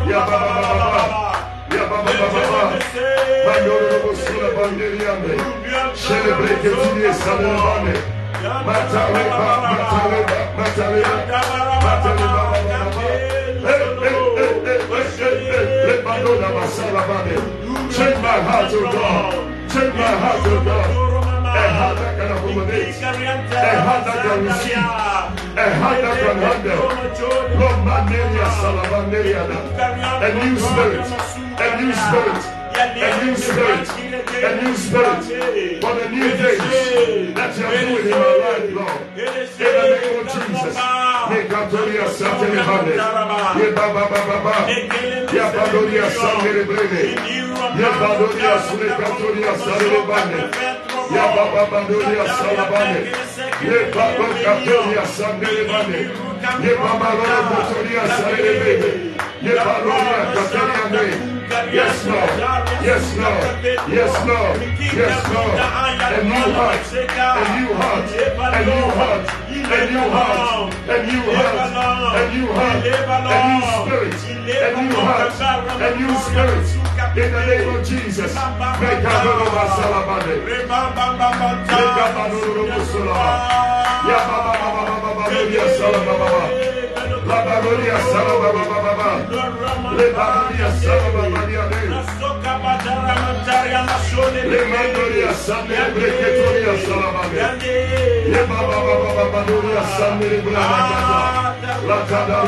[0.09, 1.32] Yababa Baba Baba.
[1.69, 2.63] Yababa Baba Baba.
[3.45, 5.34] Mandoro Bosula Banderiande.
[5.95, 7.95] Celebrate que tu es salvable.
[8.65, 11.15] Mataleba, Mataleba, Mataleba,
[11.82, 12.41] Mataleba,
[17.95, 19.71] Change my heart, oh God.
[19.71, 21.14] Change my heart, oh God.
[21.55, 22.95] A can accommodate.
[22.95, 23.11] A
[24.23, 24.77] can receive.
[25.55, 26.79] A can handle.
[27.59, 27.79] Lord,
[28.61, 29.43] Salamandelia.
[30.21, 31.05] A new spirit.
[31.57, 32.43] A new spirit.
[32.75, 33.87] A new spirit.
[34.43, 35.23] a new spirit
[35.81, 39.01] for the new things that you are doing in our life, Lord.
[39.15, 40.75] In the name of Jesus.
[41.29, 42.95] Mekatoria Satele Bane.
[43.59, 44.67] Ye Baba Baba Baba.
[45.33, 47.01] Ya Badoria Sangere Brene.
[47.79, 50.94] Ye Badoria Sule Katoria Sale Bane.
[61.73, 62.29] Yes, Lord.
[62.83, 63.45] Yes, Lord.
[63.89, 64.57] Yes, Lord.
[64.95, 65.55] Yes, Lord.
[66.13, 66.79] A new heart.
[67.37, 68.07] A new heart.
[68.55, 69.44] A new heart.
[69.66, 70.74] A new heart.
[70.88, 71.57] A new heart.
[72.16, 72.86] A new heart.
[72.86, 74.13] A new spirit.
[74.45, 75.34] A new heart.
[75.82, 76.68] A new spirit.
[77.16, 78.34] In the name of Jesus.
[78.34, 78.86] Salababa.
[101.87, 102.45] La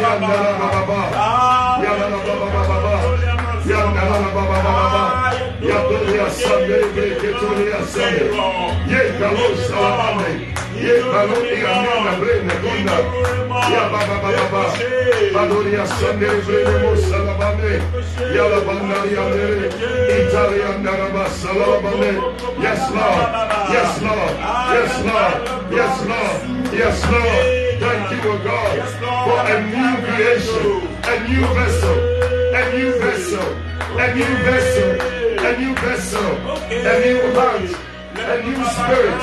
[22.61, 23.17] Yes Lord.
[23.73, 24.33] Yes Lord.
[24.73, 25.71] Yes Lord.
[25.71, 26.73] Yes Lord.
[26.73, 27.67] Yes.
[27.79, 28.73] Thank you, O God,
[29.25, 31.97] for a new creation, a new vessel,
[32.53, 33.47] a new vessel,
[33.97, 37.61] a new vessel, a new vessel, a new heart,
[38.17, 39.15] a new spirit.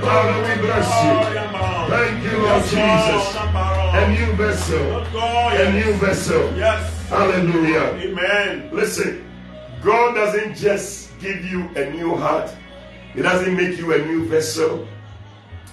[0.00, 1.14] Father, we bless you.
[1.92, 3.36] Thank you, Lord Jesus.
[3.36, 6.56] A new vessel, a new vessel.
[6.56, 7.08] Yes.
[7.10, 8.00] Hallelujah.
[8.00, 8.70] Amen.
[8.72, 9.24] Listen,
[9.82, 12.50] God doesn't just give you a new heart,
[13.12, 14.88] He doesn't make you a new vessel,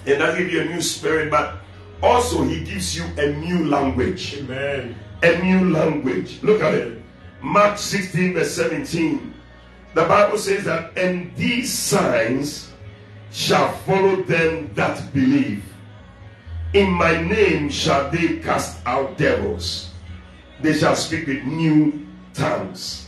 [0.04, 1.56] He doesn't give you a new spirit, but
[2.02, 4.36] also He gives you a new language.
[4.36, 4.94] Amen.
[5.22, 6.42] A new language.
[6.42, 7.05] Look at it.
[7.46, 9.32] Mark 16, verse 17.
[9.94, 12.72] The Bible says that, and these signs
[13.30, 15.62] shall follow them that believe.
[16.74, 19.94] In my name shall they cast out devils.
[20.60, 23.06] They shall speak with new tongues.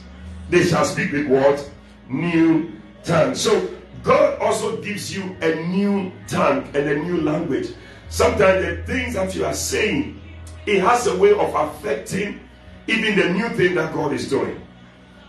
[0.51, 1.69] They shall speak with what?
[2.09, 2.71] New
[3.03, 3.41] tongues.
[3.41, 3.69] So
[4.05, 7.71] God also gives you a new tongue and a new language.
[8.09, 10.21] Sometimes the things that you are saying,
[10.65, 12.48] it has a way of affecting
[12.89, 14.61] even the new thing that God is doing.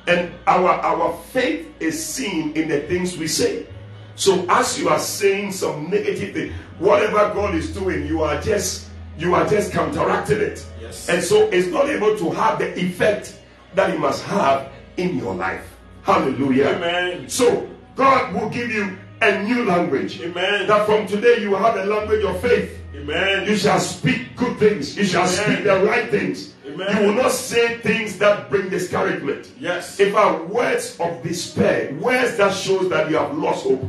[0.08, 3.68] And our our faith is seen in the things we say.
[4.16, 8.90] So as you are saying some negative thing, whatever God is doing, you are just
[9.18, 10.66] you are just counteracting it.
[10.82, 11.10] Yes.
[11.10, 13.38] And so it's not able to have the effect
[13.76, 15.66] that it must have in your life.
[16.04, 16.70] Hallelujah.
[16.70, 17.30] Amen.
[17.30, 20.22] So God will give you a new language.
[20.22, 20.68] Amen.
[20.68, 22.80] That from today you will have a language of faith.
[22.96, 23.46] Amen.
[23.48, 24.98] You shall speak good things.
[24.98, 25.36] You shall Amen.
[25.36, 26.56] speak the right things.
[26.82, 27.02] Amen.
[27.02, 29.52] You will not say things that bring discouragement.
[29.60, 30.00] Yes.
[30.00, 33.84] If are words of despair, words that shows that you have lost hope,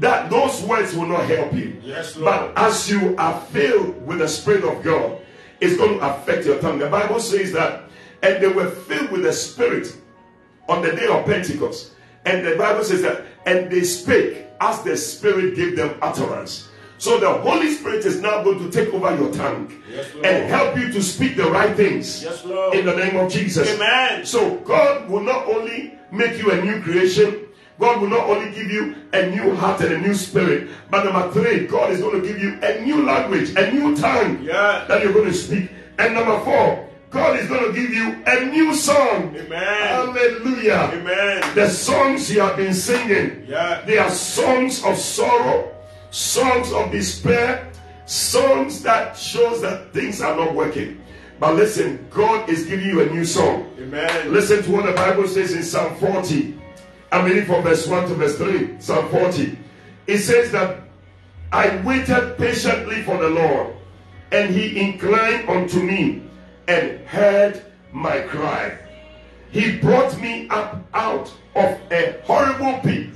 [0.00, 1.80] that those words will not help you.
[1.82, 2.54] Yes, Lord.
[2.54, 5.18] But as you are filled with the Spirit of God,
[5.60, 6.78] it's going to affect your tongue.
[6.78, 7.84] The Bible says that,
[8.22, 9.96] and they were filled with the Spirit
[10.68, 11.92] on the day of Pentecost.
[12.24, 16.68] And the Bible says that, and they spake as the Spirit gave them utterance.
[16.98, 20.76] So the Holy Spirit is now going to take over your tongue Yes, and help
[20.76, 22.44] you to speak the right things Yes,
[22.74, 23.72] in the name of Jesus.
[23.74, 24.26] Amen.
[24.26, 27.46] So God will not only make you a new creation,
[27.78, 31.30] God will not only give you a new heart and a new spirit, but number
[31.30, 34.84] three, God is going to give you a new language, a new tongue Yeah.
[34.88, 35.70] that you're going to speak.
[35.98, 39.34] And number four, God is going to give you a new song.
[39.36, 39.52] Amen.
[39.62, 40.90] Hallelujah.
[40.92, 41.54] Amen.
[41.54, 43.82] The songs you have been singing, Yeah.
[43.86, 45.72] they are songs of sorrow,
[46.10, 47.70] songs of despair,
[48.06, 51.02] songs that shows that things are not working.
[51.40, 53.70] But listen, God is giving you a new song.
[53.78, 54.32] Amen.
[54.32, 56.58] Listen to what the Bible says in Psalm 40.
[57.12, 58.80] I'm reading from verse 1 to verse 3.
[58.80, 59.56] Psalm 40.
[60.06, 60.80] It says that
[61.52, 63.74] I waited patiently for the Lord,
[64.32, 66.22] and he inclined unto me
[66.66, 68.76] and heard my cry.
[69.50, 73.08] He brought me up out of a horrible pit.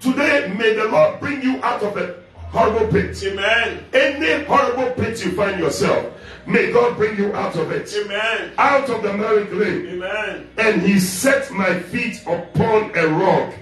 [0.00, 3.22] Today, may the Lord bring you out of a horrible pit.
[3.22, 3.84] Amen.
[3.92, 6.14] Any horrible pit you find yourself,
[6.46, 7.92] may God bring you out of it.
[7.94, 8.52] Amen.
[8.56, 9.90] Out of the married clay.
[9.90, 10.48] Amen.
[10.56, 13.52] And he set my feet upon a rock,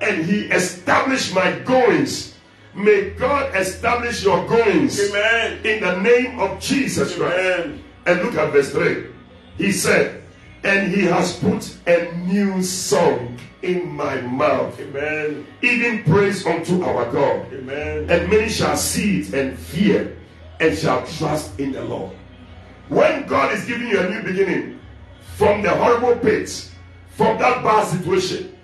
[0.00, 2.34] and he established my goings.
[2.74, 5.64] May God establish your goings Amen.
[5.66, 7.38] in the name of Jesus Christ.
[7.38, 7.84] Amen.
[8.06, 9.06] And look at verse 3.
[9.58, 10.22] He said,
[10.64, 14.78] And he has put a new song in my mouth.
[14.78, 15.46] Amen.
[15.62, 17.52] Even praise unto our God.
[17.52, 18.10] Amen.
[18.10, 20.16] And many shall see it and fear
[20.60, 22.12] and shall trust in the Lord.
[22.88, 24.78] When God is giving you a new beginning
[25.36, 26.72] from the horrible pits,
[27.08, 28.56] from that bad situation,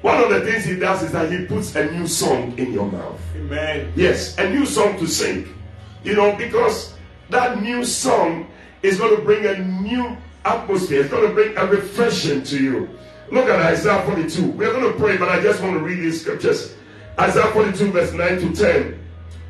[0.00, 2.90] one of the things he does is that he puts a new song in your
[2.90, 3.20] mouth.
[3.36, 3.92] Amen.
[3.96, 5.54] Yes, a new song to sing.
[6.02, 6.94] You know, because
[7.30, 8.50] that new song
[8.82, 11.00] is going to bring a new atmosphere.
[11.00, 12.88] It's going to bring a refreshing to you.
[13.34, 14.52] Look at Isaiah 42.
[14.52, 16.76] We're going to pray, but I just want to read these scriptures.
[17.18, 19.00] Isaiah 42, verse 9 to 10.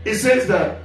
[0.07, 0.79] It says that,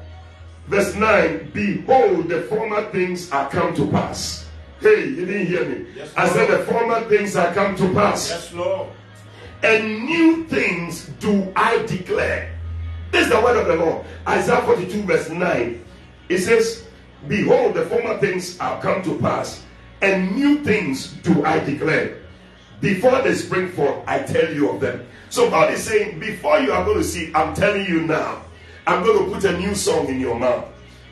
[0.68, 4.46] verse 9, Behold, the former things are come to pass.
[4.82, 5.86] Hey, you didn't hear me.
[5.96, 8.90] Yes, I said, the former things are come to pass Yes, Lord.
[9.64, 12.54] and new things do I declare.
[13.12, 14.06] This is the word of the Lord.
[14.28, 15.86] Isaiah 42, verse 9.
[16.28, 16.86] It says,
[17.30, 19.64] Behold, the former things are come to pass,
[20.02, 22.18] and new things do I declare.
[22.82, 25.06] Before they spring forth, I tell you of them.
[25.30, 28.44] So God is saying, Before you are going to see, I'm telling you now,
[28.88, 30.66] I'm going to put a new song in your mouth.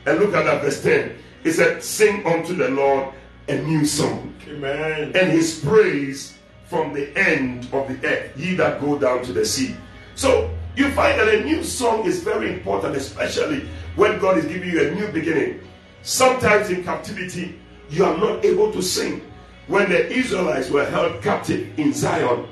[0.06, 1.16] And look at that verse 10.
[1.44, 3.14] It said, Sing unto the Lord
[3.48, 5.12] a new song Amen.
[5.14, 9.44] and his praise from the end of the earth, ye that go down to the
[9.44, 9.74] sea.
[10.14, 14.70] So you find that a new song is very important, especially when God is giving
[14.70, 15.60] you a new beginning.
[16.02, 17.58] Sometimes in captivity,
[17.90, 19.22] you are not able to sing.
[19.68, 22.46] When the Israelites were held captive in Zion,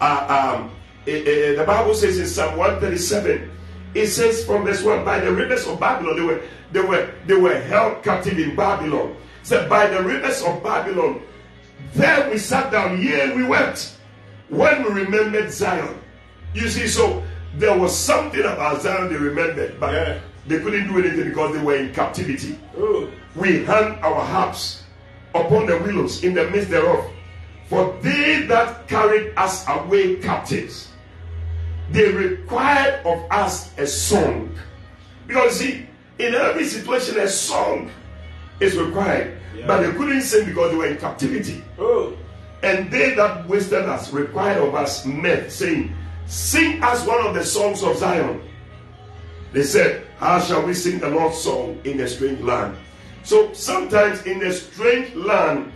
[0.00, 0.70] uh, um,
[1.06, 3.50] eh, eh, the Bible says in Psalm 137,
[3.94, 6.42] it says from verse 1, by the rivers of Babylon, they were
[6.72, 9.10] they were they were held captive in Babylon.
[9.40, 11.22] It said by the rivers of Babylon,
[11.94, 13.96] there we sat down, yea, we wept
[14.48, 15.98] when we remembered Zion.
[16.54, 17.22] You see, so
[17.56, 20.18] there was something about Zion they remembered, but Yeah.
[20.46, 22.58] they couldn't do anything because they were in captivity.
[22.76, 24.79] Oh, We hung our harps
[25.34, 27.04] upon the willows in the midst thereof.
[27.68, 30.88] For they that carried us away captives,
[31.92, 34.52] they required of us a song.
[35.26, 35.86] Because see,
[36.18, 37.90] in every situation, a song
[38.58, 39.38] is required.
[39.56, 39.66] Yeah.
[39.66, 41.62] But they couldn't sing because they were in captivity.
[41.78, 42.16] oh,
[42.62, 45.94] And they that wasted us required of us men, saying,
[46.26, 48.40] Sing us one of the songs of Zion.
[49.52, 52.76] They said, How shall we sing the Lord's song in a strange land?
[53.22, 55.72] So sometimes in a strange land,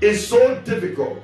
[0.00, 1.22] it's so difficult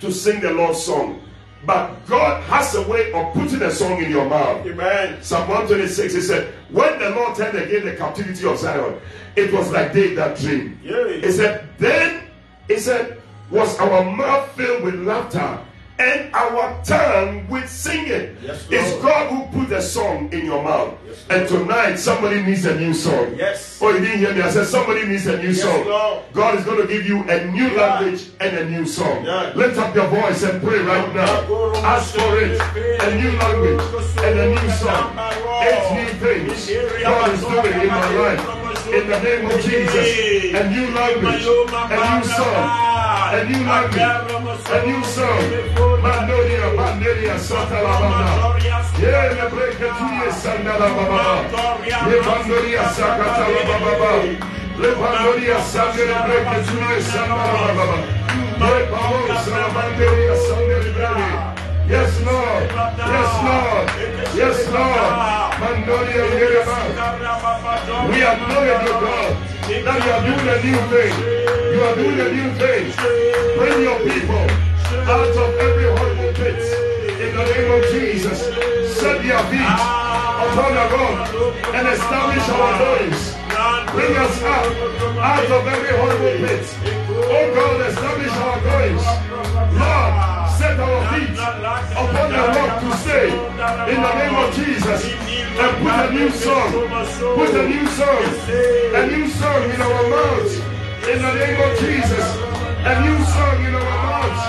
[0.00, 1.22] to sing the Lord's song.
[1.66, 4.64] But God has a way of putting a song in your mouth.
[4.64, 5.20] Amen.
[5.22, 9.00] Psalm 126, he said, When the Lord turned again the captivity of Zion,
[9.34, 10.78] it was like they that dream.
[10.82, 12.28] He said, Then,
[12.68, 15.58] he said, was our mouth filled with laughter
[15.98, 18.36] and our tongue with singing.
[18.42, 20.94] Yes, it's God who put a song in your mouth.
[21.06, 23.34] Yes, and tonight, somebody needs a new song.
[23.36, 23.78] Yes.
[23.82, 24.42] Oh, you didn't hear me?
[24.42, 25.86] I said, somebody needs a new Yes, song.
[25.86, 26.22] Lord.
[26.32, 27.80] God is going to give you a new Yeah.
[27.98, 29.24] language and a new song.
[29.24, 29.52] Yeah.
[29.56, 31.74] Lift up your voice and pray right now.
[31.84, 32.60] Ask for it.
[33.02, 33.82] A new language
[34.22, 35.18] and a new song.
[35.62, 36.70] Eight new things
[37.02, 38.84] God is doing in my life.
[38.88, 40.54] In the name of Jesus.
[40.54, 41.44] A new language.
[41.44, 42.87] And a new song.
[43.08, 44.02] A new language.
[44.68, 45.40] A new song.
[46.04, 48.52] Mandoria, Mandoria, Satalabana.
[49.00, 51.24] Yeah, le breke tuye sandala baba.
[52.08, 54.10] Le bandoria sakata la baba.
[54.76, 57.98] Le bandoria sandere breke tuye sandala baba.
[58.60, 60.92] Le babo salabandoria sandere.
[61.88, 62.64] Yes, Lord.
[63.14, 63.86] Yes, Lord.
[64.36, 65.10] Yes, Lord.
[65.60, 66.24] Mandoria.
[68.10, 69.32] We acknowledge you, God,
[69.68, 71.12] that you are doing a new thing.
[71.74, 72.88] You are doing a new thing.
[73.58, 74.48] Bring your people
[75.04, 76.56] out of every horrible pit.
[77.20, 78.48] In the name of Jesus,
[78.96, 79.76] set your feet
[80.40, 81.34] upon the rock
[81.74, 83.36] and establish our goings.
[83.92, 84.64] Bring us up
[85.20, 86.64] out of every horrible pit.
[87.28, 89.04] Oh God, establish our goings.
[89.76, 90.17] Lord,
[90.58, 93.30] set our feet upon the rock to stay.
[93.94, 95.00] In the name of Jesus.
[95.62, 96.70] And put a new song.
[97.38, 98.18] Put a new song.
[98.98, 100.54] A new song in our mouths.
[101.06, 102.26] In the name of Jesus.
[102.90, 104.42] A new song in our mouths.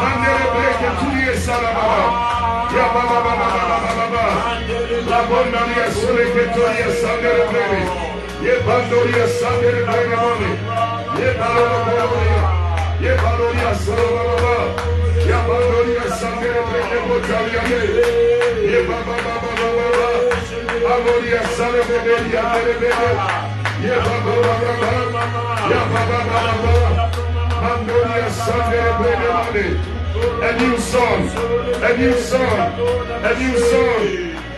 [0.00, 2.00] Mandere breke tuye salababa.
[2.76, 4.24] Ya baba baba baba baba baba.
[5.10, 7.80] La bondaria sole que toria sandere breve.
[8.44, 8.54] Ye.
[13.00, 14.95] Ye
[30.38, 31.28] A new song,
[31.82, 32.72] a new song,
[33.24, 34.02] a new song,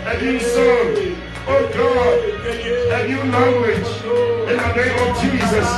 [0.07, 1.17] a new song.
[1.49, 2.19] Oh God,
[2.93, 3.91] a new language
[4.51, 5.69] in the name of Jesus.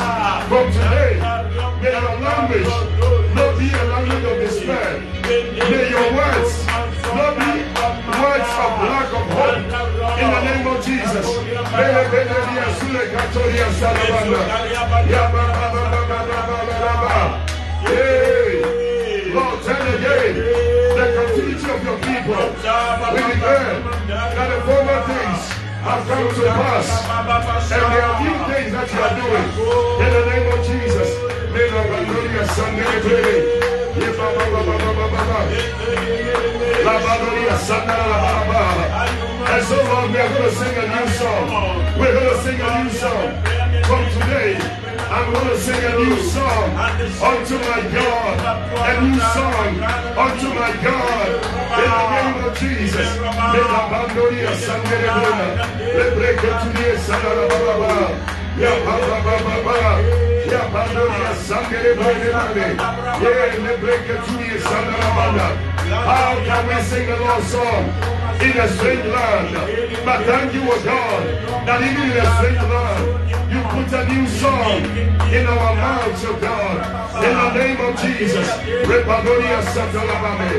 [0.49, 1.41] From today,
[1.81, 2.69] May your language
[3.35, 3.90] not be a
[4.21, 5.01] language of despair.
[5.71, 7.51] May your words not be
[8.21, 9.57] words of lack of hope.
[10.21, 11.27] In the name of Jesus.
[11.71, 13.81] Hey, the continuity of
[24.51, 25.43] the former things
[25.81, 26.89] have come to pass,
[27.73, 29.49] and there are new things that you are doing.
[30.05, 31.09] In the name of Jesus.
[31.53, 33.70] May the Hallelujah Sunday La
[39.51, 41.49] And so Lord, we are going to sing a new song.
[41.99, 43.43] We're going to sing a new song.
[43.85, 44.57] From today,
[45.11, 48.41] I'm going to sing a new song unto my God.
[48.79, 49.83] A new song
[50.17, 51.29] unto my God.
[51.77, 53.09] In the name of Jesus.
[53.19, 55.05] May la Badoria Sunday
[55.97, 56.05] Le
[66.11, 67.85] How can we sing a love song
[68.43, 69.55] in a strange land?
[70.05, 71.23] But thank you, O God,
[71.67, 73.03] that even in a strange land,
[73.53, 74.83] you put a new song
[75.31, 76.79] in our mouths, O God.
[77.25, 78.49] In the name of Jesus.
[78.91, 80.53] Repadoria Satalabame.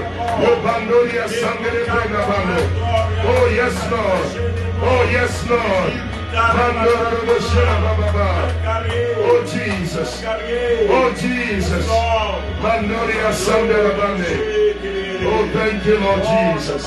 [0.45, 2.59] Repandoria Sandelebrenabame.
[3.27, 4.27] Oh, yes, Lord.
[4.83, 6.20] Oh, yes, Lord.
[9.17, 10.21] Oh, Jesus.
[10.89, 11.85] Oh, Jesus.
[15.23, 16.83] Oh, thank you, Lord Jesus.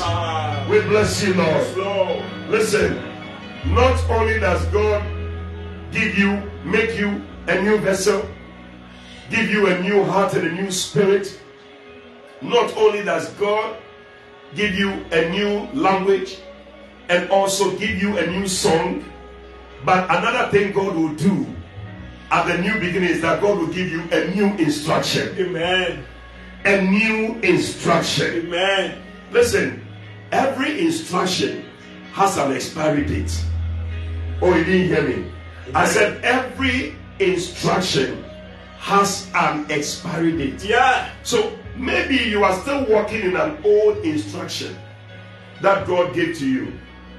[0.68, 1.62] We bless you, Lord.
[2.48, 2.98] Listen,
[3.66, 5.02] not only does God
[5.92, 8.26] give you, make you a new vessel,
[9.30, 11.38] give you a new heart and a new spirit,
[12.40, 13.76] not only does God
[14.54, 16.38] give you a new language
[17.08, 19.04] and also give you a new song,
[19.84, 21.46] but another thing God will do
[22.30, 25.36] at the new beginning is that God will give you a new instruction.
[25.38, 26.04] Amen.
[26.64, 28.46] A new instruction.
[28.46, 29.02] Amen.
[29.30, 29.86] Listen,
[30.32, 31.64] every instruction
[32.12, 33.44] has an expiry date.
[34.40, 35.30] Oh, you didn't hear me?
[35.74, 38.24] I said every instruction
[38.78, 40.64] has an expiry date.
[40.64, 41.10] Yeah.
[41.22, 44.76] So maybe you are still working in an old instruction
[45.60, 46.72] that God gave to you.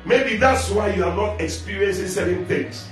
[0.05, 2.87] Maybe that's why you are not experiencing certain things.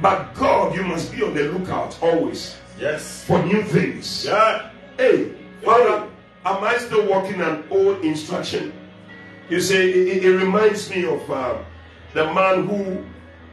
[0.00, 3.24] But God, you must be on the lookout always Yes.
[3.24, 4.24] for new things.
[4.24, 4.70] Yeah.
[4.98, 5.32] Hey,
[5.62, 6.08] Father,
[6.44, 8.72] am I still working an old instruction?
[9.48, 11.58] You say it, it reminds me of uh,
[12.12, 13.04] the man who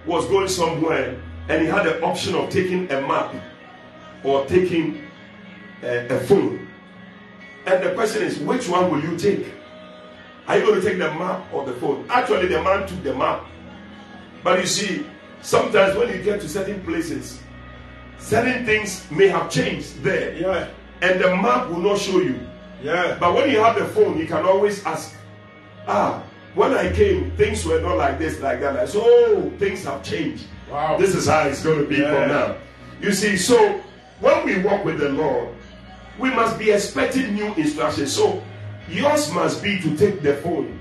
[0.05, 3.33] was going somewhere and he had the option of taking a map
[4.23, 5.03] or taking
[5.83, 6.67] a, a phone.
[7.67, 9.45] And the question is, which one will you take?
[10.47, 12.05] Are you going to take the map or the phone?
[12.09, 13.45] Actually, the man took the map.
[14.43, 15.05] But you see,
[15.41, 17.39] sometimes when you get to certain places,
[18.17, 20.67] certain things may have changed there Yeah.
[21.01, 22.39] and the map will not show you.
[22.83, 23.17] Yeah.
[23.19, 25.15] But when you have the phone, you can always ask,
[25.87, 26.23] ah,
[26.55, 28.75] when I came, things were not like this, like that.
[28.75, 30.45] Like, so, oh, things have changed.
[30.69, 30.97] Wow.
[30.97, 32.11] This is how it's going to be Yeah.
[32.13, 32.55] from now.
[32.99, 33.79] You see, so
[34.19, 35.49] when we walk with the Lord,
[36.19, 38.11] we must be expecting new instructions.
[38.13, 38.43] So
[38.91, 40.79] yours must be to take the phone,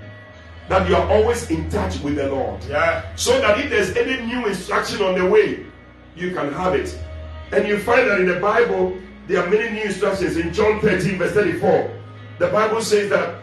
[0.68, 3.02] that you are always in touch with the Lord Yeah.
[3.16, 5.66] so that if there's any new instruction on the way,
[6.16, 6.96] you can have it.
[7.52, 8.96] And you find that in the Bible,
[9.26, 10.36] there are many new instructions.
[10.36, 11.90] In John 13, verse 34,
[12.38, 13.36] the Bible says that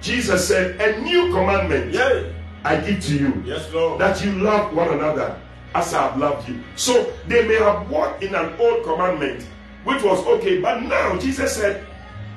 [0.00, 2.24] Jesus said, A new commandment Yeah.
[2.64, 4.00] I give to you, Yes, Lord.
[4.00, 5.36] that you love one another
[5.74, 6.60] as I have loved you.
[6.76, 9.46] So they may have walked in an old commandment,
[9.84, 11.84] which was okay, but now Jesus said,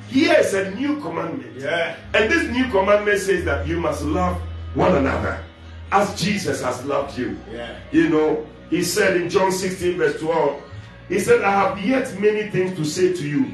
[0.08, 1.58] Here is a new commandment.
[1.58, 1.96] Yeah.
[2.14, 4.38] And this new commandment says that you must love
[4.74, 5.44] one another
[5.92, 7.38] as Jesus has loved you.
[7.52, 7.78] Yeah.
[7.92, 10.62] You know, he said in John 16, verse 12,
[11.10, 13.52] he said, I have yet many things to say to you,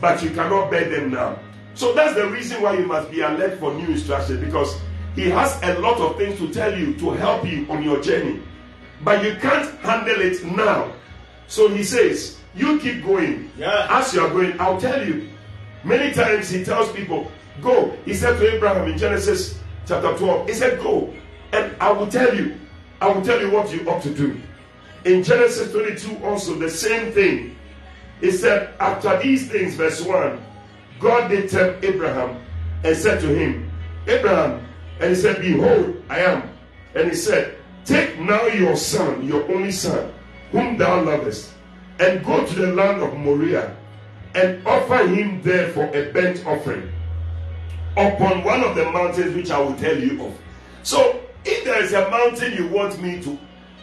[0.00, 1.38] but you cannot bear them now.
[1.74, 4.78] So that's the reason why you must be alert for new instruction because
[5.14, 8.42] he has a lot of things to tell you to help you on your journey.
[9.02, 10.92] But you can't handle it now.
[11.48, 13.50] So he says, You keep going.
[13.58, 13.88] Yeah.
[13.90, 15.28] As you are going, I'll tell you.
[15.84, 17.30] Many times he tells people,
[17.60, 17.96] Go.
[18.04, 21.12] He said to Abraham in Genesis chapter 12, He said, Go,
[21.52, 22.58] and I will tell you.
[23.00, 24.40] I will tell you what you ought to do.
[25.04, 27.56] In Genesis 22, also the same thing.
[28.20, 30.40] He said, After these things, verse 1,
[31.00, 32.40] God did tell Abraham
[32.84, 33.70] and said to him,
[34.06, 34.64] Abraham,
[35.00, 36.48] and he said, Behold, I am.
[36.94, 40.12] And he said, Take now your son, your only son,
[40.52, 41.52] whom thou lovest,
[41.98, 43.76] and go to the land of Moriah,
[44.34, 46.90] and offer him there for a burnt offering
[47.96, 50.38] upon one of the mountains which I will tell you of.
[50.82, 53.38] So, if there is a mountain you want me to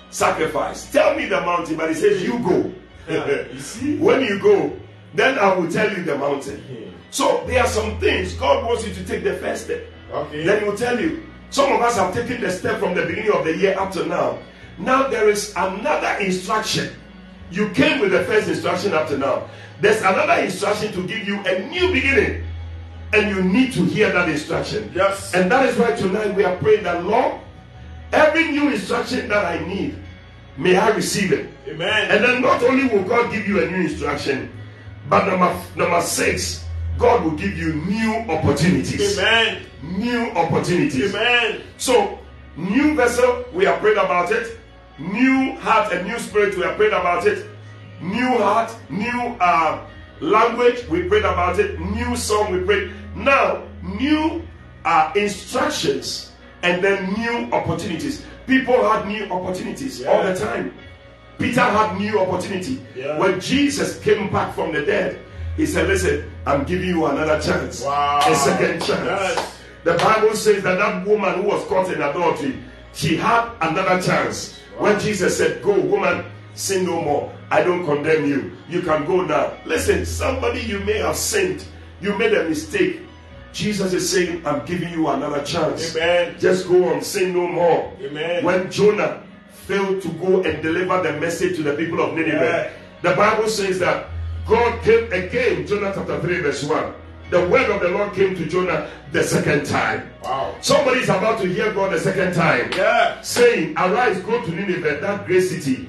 [0.10, 1.78] sacrifice, tell me the mountain.
[1.78, 2.74] But he says, You go.
[3.10, 3.98] Ah, you see?
[3.98, 4.76] when you go,
[5.14, 6.94] then I will tell you the mountain.
[7.12, 9.82] So there are some things God wants you to take the first step.
[10.12, 10.46] Okay.
[10.46, 11.26] Then He will tell you.
[11.52, 14.06] Some of us have taken the step from the beginning of the year up to
[14.06, 14.38] now.
[14.78, 16.94] Now there is another instruction.
[17.52, 19.50] You came with the first instruction up to now.
[19.82, 22.46] There's another instruction to give you a new beginning.
[23.12, 24.92] And you need to hear that instruction.
[24.94, 25.34] Yes.
[25.34, 27.42] And that is why tonight we are praying that Lord,
[28.12, 29.98] every new instruction that I need,
[30.58, 31.50] may I receive it.
[31.68, 32.12] Amen.
[32.12, 34.52] And then not only will God give you a new instruction,
[35.08, 36.66] but number number six,
[37.00, 39.18] God will give you new opportunities.
[39.18, 39.64] Amen.
[39.82, 41.16] New opportunities.
[41.16, 41.62] Amen.
[41.78, 42.20] So,
[42.56, 44.59] new vessel, we are praying about it.
[45.00, 47.50] New heart and new spirit, we are praying about it.
[48.02, 49.86] New heart, new uh,
[50.20, 51.80] language, we prayed about it.
[51.80, 52.92] New song, we prayed.
[53.16, 54.42] Now, new
[54.86, 56.34] uh, instructions
[56.64, 58.26] and then new opportunities.
[58.48, 60.74] People had new opportunities all the time.
[61.38, 62.86] Peter had new opportunity.
[62.96, 63.18] Yeah.
[63.18, 65.20] When Jesus came back from the dead,
[65.56, 67.84] he said, Listen, I'm giving you another chance.
[67.84, 68.22] Wow.
[68.26, 69.06] A second chance.
[69.06, 69.56] Yes.
[69.84, 72.58] The Bible says that that woman who was caught in adultery,
[72.94, 74.60] she had another chance.
[74.80, 77.34] When Jesus said, Go, woman, sin no more.
[77.52, 78.56] I don't condemn you.
[78.70, 79.54] You can go now.
[79.66, 81.66] Listen, somebody you may have sinned,
[82.02, 83.02] you made a mistake.
[83.52, 85.96] Jesus is saying, I'm giving you another chance.
[85.96, 86.36] Amen.
[86.40, 87.92] Just go on, sin no more.
[88.00, 88.44] Amen.
[88.46, 92.72] When Jonah failed to go and deliver the message to the people of Nineveh, Yeah.
[93.10, 94.08] the Bible says that
[94.48, 96.94] God came again, Jonah chapter 3, verse 1.
[97.30, 100.12] The word of the Lord came to Jonah the second time.
[100.24, 100.56] Wow.
[100.62, 102.72] Somebody is about to hear God the second time.
[102.72, 103.22] Yeah.
[103.22, 105.88] Saying, Arise, go to Nineveh, that great city,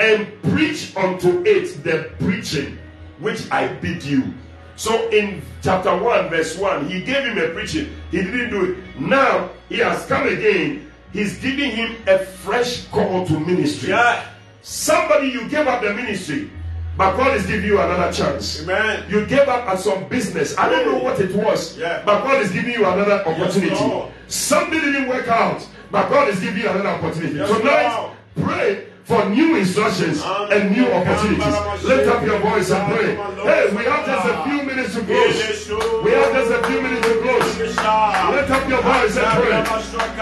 [0.00, 2.78] and preach unto it the preaching
[3.18, 4.32] which I bid you.
[4.76, 7.94] So in chapter 1, verse 1, he gave him a preaching.
[8.10, 9.00] He didn't do it.
[9.00, 10.90] Now he has come again.
[11.12, 13.90] He's giving him a fresh call to ministry.
[13.90, 14.24] Yeah.
[14.62, 16.50] Somebody, you gave up the ministry,
[16.98, 18.62] but God is giving you another chance.
[18.62, 19.04] Amen.
[19.08, 20.58] You gave up at some business.
[20.58, 22.02] I don't know what it was, Yeah.
[22.04, 23.74] but God is giving you another opportunity.
[23.76, 24.10] Lord.
[24.26, 27.36] Something didn't work out, but God is giving you another opportunity.
[27.38, 28.10] Yes, Tonight,
[28.42, 31.54] pray for new instructions and new opportunities.
[31.84, 33.14] Lift up your voice and pray.
[33.46, 36.04] Hey, we have just a few minutes to close.
[36.04, 37.58] We have just a few minutes to close.
[37.58, 39.56] Lift up your voice and pray.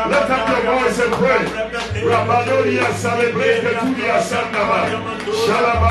[0.07, 1.43] Lift up your voice and pray.
[2.07, 4.81] Rabadoria celebrate Tudia Sandaba.
[5.35, 5.86] Shalababa.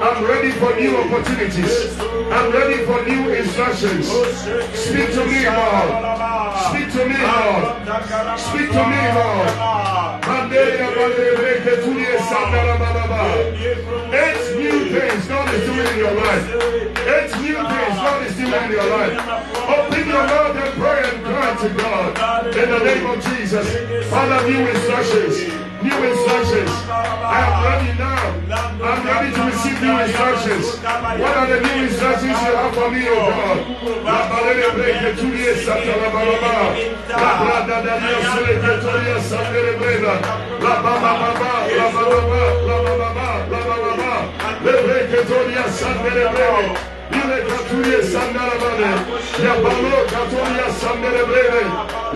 [0.00, 1.98] I'm ready for new opportunities.
[1.98, 4.06] I'm ready for new instructions.
[4.06, 5.88] Speak to me, Lord.
[6.70, 8.38] Speak to me, Lord.
[8.38, 9.48] Speak to me, Lord.
[14.14, 16.46] Eight new things God is doing in your life.
[17.08, 19.18] Eight new things God is doing in your life.
[19.68, 22.56] Open your mouth and pray and cry to God.
[22.56, 23.66] In the name of Jesus.
[24.08, 25.38] Father, new instructions.
[25.82, 26.70] New instructions.
[26.88, 28.18] I am ready now.
[28.80, 30.66] I'm ready to receive new instructions.
[31.22, 33.58] What are the new instructions you have for me, oh God?
[34.04, 36.54] La balele breke tulie sata la balaba.
[37.08, 40.14] La brada da dio sule ke tulie sangere breda.
[40.60, 44.12] La baba baba, la baba baba, la baba baba, la baba baba.
[44.64, 46.97] Le breke tulie sangere brede.
[46.97, 46.97] Ile
[47.48, 48.90] katulie sangara bade.
[49.44, 51.62] Ya balo katulie sangere brede.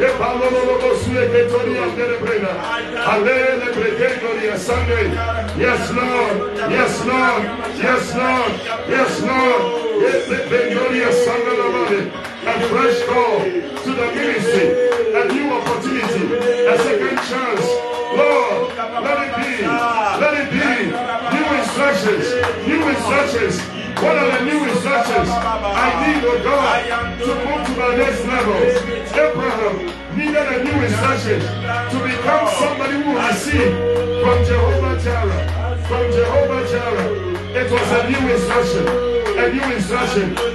[0.01, 2.53] Le balo lo lo sule ke tulie sangere breda.
[3.13, 4.33] Alele breke tulie.
[5.59, 6.37] Yes, Lord.
[6.71, 7.43] Yes, Lord.
[7.79, 8.53] Yes, Lord.
[8.89, 9.63] Yes, Lord.
[10.03, 12.01] Yes, Bengoria Sangalabade.
[12.47, 13.41] A fresh call
[13.85, 14.67] to the ministry.
[15.15, 16.25] A new opportunity.
[16.67, 17.67] A second chance.
[18.17, 19.53] Lord, let it be.
[20.23, 20.73] Let it be.
[21.37, 22.27] New instructions.
[22.67, 23.82] New instructions.
[24.01, 25.29] What are the new instructions?
[25.29, 28.57] I need, oh God, to move to my next level.
[29.13, 29.77] Abraham
[30.17, 33.73] needed a new instruction to become somebody who will receive
[34.23, 35.79] from Jehovah Jireh.
[35.87, 37.33] From Jehovah Jireh.
[37.55, 38.89] It was a new instruction.
[39.39, 40.35] A new instruction.
[40.35, 40.51] Go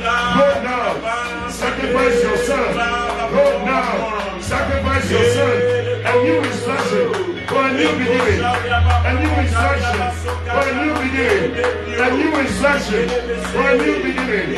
[0.63, 1.49] now.
[1.49, 2.73] Sacrifice your son.
[2.73, 4.39] Go now.
[4.39, 5.61] Sacrifice your son.
[6.05, 8.41] A new instruction for a new beginning.
[8.43, 9.97] A new instruction
[10.45, 11.51] for a new beginning.
[11.97, 13.07] A new instruction
[13.53, 14.49] for a new beginning.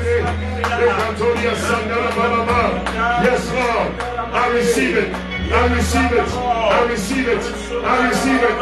[0.03, 0.43] Ye.
[0.73, 3.23] Ye kantoria sangara baba baba.
[3.23, 3.93] Yes Lord.
[4.33, 5.13] I receive it.
[5.13, 6.27] I receive it.
[6.27, 7.43] I receive it.
[7.85, 8.57] I receive it.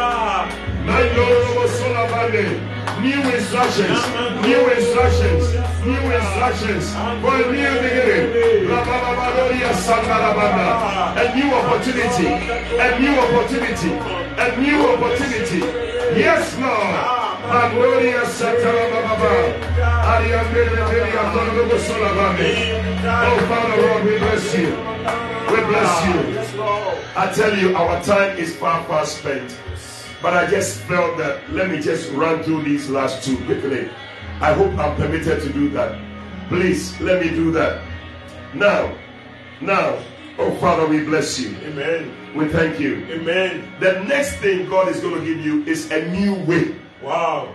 [0.84, 2.81] My Lord was Solabande.
[3.02, 3.98] New instructions,
[4.46, 5.42] new instructions,
[5.84, 8.70] new instructions for a new beginning.
[11.18, 12.28] A new opportunity,
[12.78, 13.90] a new opportunity,
[14.38, 15.58] a new opportunity.
[16.16, 17.22] Yes, Lord.
[17.74, 18.24] Gloria
[23.04, 24.70] Oh, Father, Lord, we bless you.
[25.50, 26.62] We bless you.
[27.16, 29.50] I tell you, our time is far, far spent.
[30.22, 33.90] But I just felt that let me just run through these last two quickly.
[34.40, 36.00] I hope I'm permitted to do that.
[36.48, 37.82] Please let me do that.
[38.54, 38.96] Now,
[39.60, 39.98] now,
[40.38, 41.56] oh Father, we bless you.
[41.64, 42.36] Amen.
[42.36, 43.04] We thank you.
[43.10, 43.72] Amen.
[43.80, 46.76] The next thing God is going to give you is a new way.
[47.02, 47.52] Wow.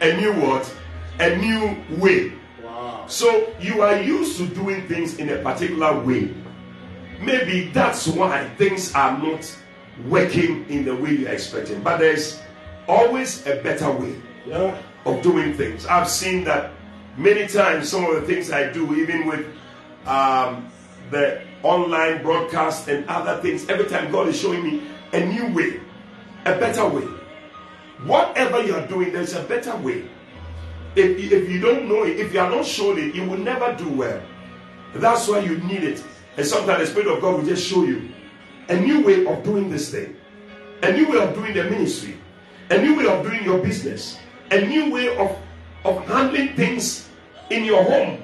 [0.00, 0.74] A new what?
[1.20, 2.32] A new way.
[2.62, 3.04] Wow.
[3.08, 6.34] So you are used to doing things in a particular way.
[7.20, 9.54] Maybe that's why things are not
[10.08, 11.80] working in the way you're expecting.
[11.82, 12.40] But there's
[12.88, 14.14] always a better way
[14.46, 14.76] Yeah.
[15.04, 15.86] of doing things.
[15.86, 16.72] I've seen that
[17.16, 19.46] many times, some of the things I do, even with
[20.06, 20.68] um,
[21.10, 24.82] the online broadcast and other things, every time God is showing me
[25.12, 25.80] a new way,
[26.44, 27.06] a better way.
[28.04, 30.08] Whatever you're doing, there's a better way.
[30.94, 33.74] If, if you don't know it, if you are not shown it, you will never
[33.74, 34.20] do well.
[34.94, 36.04] That's why you need it.
[36.36, 38.10] And sometimes the Spirit of God will just show you
[38.68, 40.16] a new way of doing this thing,
[40.82, 42.16] a new way of doing the ministry,
[42.70, 44.18] a new way of doing your business,
[44.50, 45.36] a new way of,
[45.84, 47.08] of handling things
[47.50, 48.22] in your home,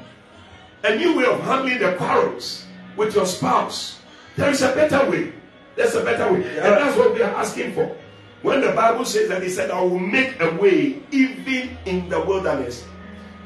[0.84, 2.66] a new way of handling the quarrels
[2.96, 4.00] with your spouse.
[4.36, 5.32] There is a better way.
[5.76, 6.42] There's a better way.
[6.58, 7.96] And that's what we are asking for.
[8.42, 12.20] When the Bible says that He said, I will make a way even in the
[12.20, 12.84] wilderness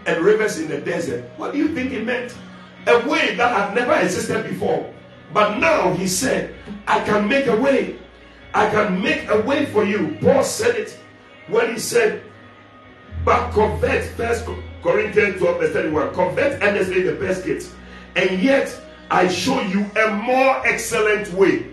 [0.07, 2.35] and rivers in the desert, what do you think it meant?
[2.87, 4.93] A way that had never existed before.
[5.33, 6.55] But now He said,
[6.87, 7.99] I can make a way.
[8.55, 10.17] I can make a way for you.
[10.21, 10.99] Paul said it
[11.49, 12.23] when he said,
[13.25, 14.47] but convert, first
[14.83, 17.75] Corinthians 12, verse 31, covet earnestly the best gifts,
[18.15, 21.67] and yet I show you a more excellent way.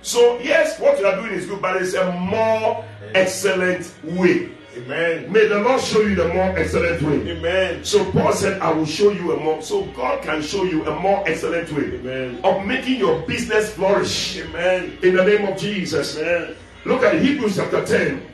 [0.00, 2.84] So, yes, what you are doing is good, but it's a more
[3.14, 4.53] excellent way.
[4.76, 5.30] Amen.
[5.30, 7.30] May the Lord show you the more excellent way.
[7.30, 7.84] Amen.
[7.84, 9.62] So Paul said, I will show you a more.
[9.62, 12.40] So God can show you a more excellent way Amen.
[12.42, 14.38] of making your business flourish.
[14.38, 14.98] Amen.
[15.02, 16.18] In the name of Jesus.
[16.18, 16.56] Amen.
[16.84, 18.26] Look at Hebrews chapter 10,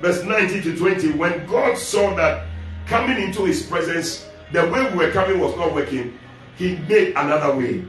[0.00, 1.12] verse 19 to 20.
[1.12, 2.46] When God saw that
[2.86, 6.18] coming into his presence, the way we were coming was not working,
[6.56, 7.84] he made another way.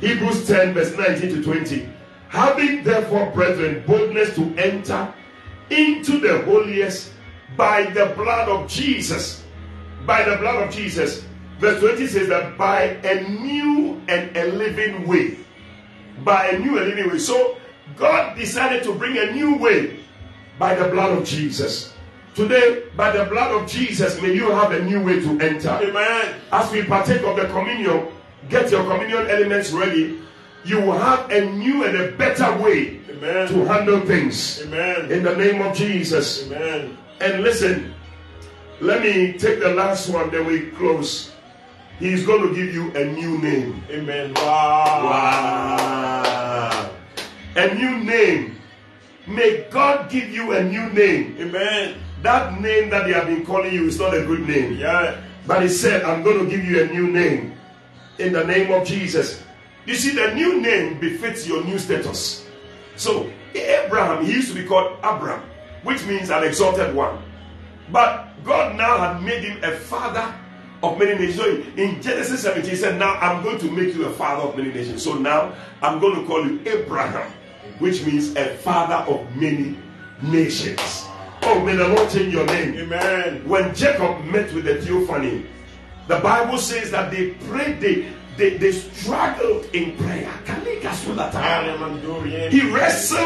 [0.00, 1.88] Hebrews 10, verse 19 to 20.
[2.28, 5.12] Having therefore, brethren, boldness to enter
[5.70, 7.12] into the holiest
[7.58, 9.42] by the blood of Jesus.
[10.06, 11.24] By the blood of Jesus.
[11.58, 15.36] Verse 20 says that by a new and a living way.
[16.24, 17.18] By a new and living way.
[17.18, 17.58] So
[17.96, 19.98] God decided to bring a new way
[20.58, 21.92] by the blood of Jesus.
[22.36, 25.70] Today, by the blood of Jesus, may you have a new way to enter.
[25.82, 26.36] Amen.
[26.52, 28.06] As we partake of the communion,
[28.48, 30.20] get your communion elements ready.
[30.64, 33.48] You will have a new and a better way Amen.
[33.48, 34.62] to handle things.
[34.62, 35.10] Amen.
[35.10, 36.46] In the name of Jesus.
[36.46, 36.96] Amen.
[37.20, 37.94] And listen,
[38.80, 41.32] let me take the last one, then we close.
[41.98, 43.82] He's going to give you a new name.
[43.90, 44.34] Amen.
[44.34, 45.04] Wow.
[45.04, 46.90] Wow.
[47.56, 48.56] A new name.
[49.26, 51.36] May God give you a new name.
[51.40, 51.98] Amen.
[52.22, 54.74] That name that they have been calling you is not a good name.
[54.74, 55.20] Yeah.
[55.46, 57.58] But he said, I'm going to give you a new name.
[58.18, 59.42] In the name of Jesus.
[59.86, 62.46] You see, the new name befits your new status.
[62.96, 65.42] So, Abraham, he used to be called Abram,
[65.88, 67.18] which means an exalted one.
[67.90, 70.34] But God now had made him a father
[70.82, 71.36] of many nations.
[71.36, 71.46] So
[71.78, 74.70] in Genesis 17, he said, Now I'm going to make you a father of many
[74.70, 75.02] nations.
[75.02, 77.32] So now I'm going to call you Abraham,
[77.78, 79.78] which means a father of many
[80.20, 81.06] nations.
[81.42, 82.74] Oh, may the Lord change your name.
[82.74, 83.48] Amen.
[83.48, 85.46] When Jacob met with the theophany,
[86.06, 90.30] the Bible says that they prayed, they, they, they struggled in prayer.
[92.50, 93.20] He wrestled.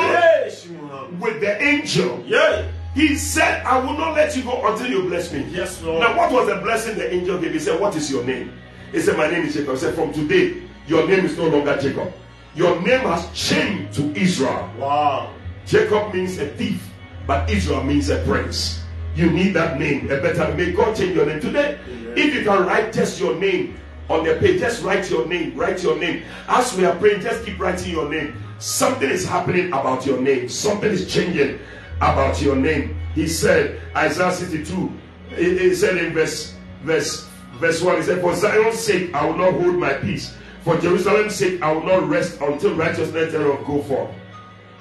[1.19, 2.23] With the angel.
[2.27, 2.71] Yeah.
[2.95, 5.47] He said, I will not let you go until you bless me.
[5.51, 6.01] Yes, Lord.
[6.01, 7.53] Now, what was the blessing the angel gave?
[7.53, 8.53] He said, What is your name?
[8.93, 9.75] He said, My name is Jacob.
[9.75, 12.13] He said, From today, your name is no longer Jacob.
[12.55, 14.71] Your name has changed to Israel.
[14.79, 15.33] Wow.
[15.65, 16.87] Jacob means a thief,
[17.27, 18.83] but Israel means a prince.
[19.15, 21.79] You need that name, a better May God change your name today.
[22.17, 23.79] If you can write just your name
[24.09, 25.55] on the page, just write your name.
[25.57, 26.25] Write your name.
[26.49, 28.37] As we are praying, just keep writing your name.
[28.63, 30.49] Something is happening about your name.
[30.49, 31.59] Something is changing
[31.97, 32.97] about your name.
[33.15, 34.93] He said, Isaiah 62.
[35.37, 39.55] He, said in verse verse verse 1, he said, For Zion's sake I will not
[39.55, 40.37] hold my peace.
[40.63, 44.15] For Jerusalem's sake I will not rest until righteousness thereof go forth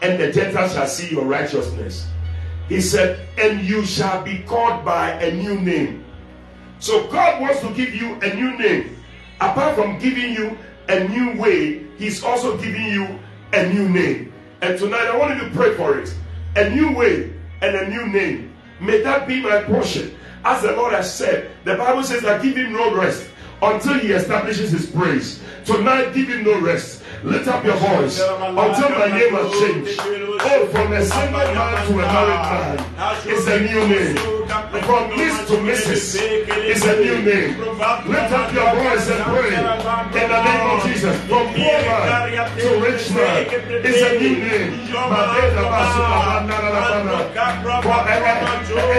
[0.01, 2.07] and the Gentiles shall see your righteousness.
[2.67, 6.05] He said, and you shall be called by a new name.
[6.79, 8.97] So God wants to give you a new name.
[9.39, 10.57] Apart from giving you
[10.89, 13.19] a new way, He's also giving you
[13.53, 14.33] a new name.
[14.61, 16.13] And tonight I want you to pray for it.
[16.55, 18.53] A new way and a new name.
[18.79, 20.15] May that be my portion.
[20.43, 23.29] As the Lord has said, the Bible says that give him no rest
[23.61, 25.41] until he establishes his praise.
[25.65, 27.03] Tonight, give him no rest.
[27.23, 29.99] Lift up your voice until my name has changed.
[29.99, 34.40] Oh, from a single man to a married man, it's a new name.
[34.51, 36.19] From Miss to Mrs.
[36.67, 37.57] is a new name.
[37.57, 39.63] Lift up your voice and pray in
[40.27, 41.15] the name of Jesus.
[41.31, 44.87] From poor man to rich man is a new name.
[44.91, 45.63] For a, a,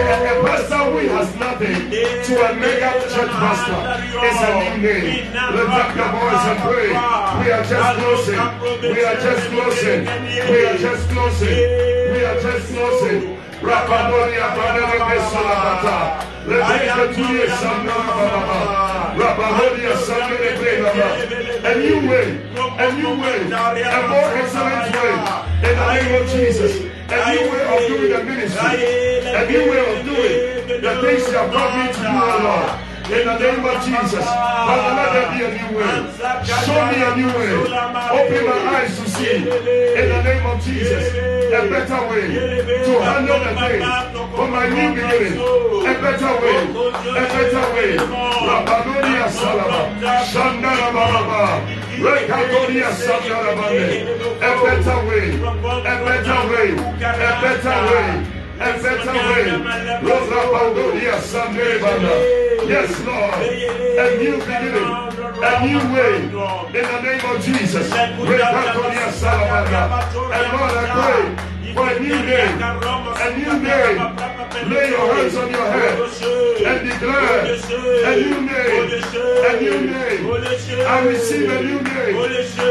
[0.09, 1.77] a pastor who has nothing
[2.25, 3.77] to a mega church pastor
[4.25, 5.29] is a new name.
[5.53, 6.89] Lift up your voice and pray.
[6.89, 8.41] We are just closing.
[8.81, 10.01] We are just closing.
[10.49, 11.57] We are just closing.
[12.11, 13.42] We are just closing.
[13.63, 15.97] Rapadoria Paneleke Salabata.
[16.45, 20.51] Lebeke Tuye Sandara Rapadoria Sandere
[21.63, 22.27] A new way,
[22.77, 25.13] a new way, a more excellent way.
[25.63, 26.73] In the name of Jesus.
[27.07, 29.23] A new way of doing the ministry.
[29.31, 32.82] A new way of doing the things you have brought me to do, Lord.
[33.03, 34.23] In the name of Jesus.
[34.23, 35.91] Father, let there be a new way.
[36.63, 37.51] Show me a new way.
[38.15, 39.35] Open my eyes to see.
[39.35, 41.11] In the name of Jesus.
[41.11, 43.83] A better way to handle the things
[44.35, 45.35] for my new beginning.
[45.35, 46.59] A better way.
[46.63, 47.91] A better way.
[48.47, 49.81] Rabadonia Salama.
[51.99, 55.27] Rekadonia Sandara A better way.
[55.35, 56.69] A better way.
[56.71, 59.09] A better way a better
[61.99, 62.42] way.
[62.67, 63.33] Yes, Lord.
[63.43, 64.87] A new beginning.
[65.43, 66.15] A new way.
[66.23, 67.91] In the name of Jesus.
[67.91, 68.45] And Lord, I
[70.95, 72.47] pray for a new day.
[73.19, 73.99] A new day.
[74.63, 75.99] Lay your hands on your head
[76.63, 78.71] and declare a new day.
[79.43, 80.85] A new day.
[80.85, 82.09] I receive a new day.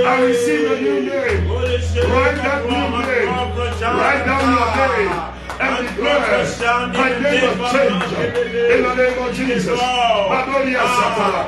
[0.06, 1.44] I receive a new day.
[1.46, 3.24] Write that new day.
[3.82, 6.18] Write down your day and declare
[6.92, 8.12] my name of change
[8.74, 9.78] in the name of Jesus.
[9.78, 11.42] Madoria Satara.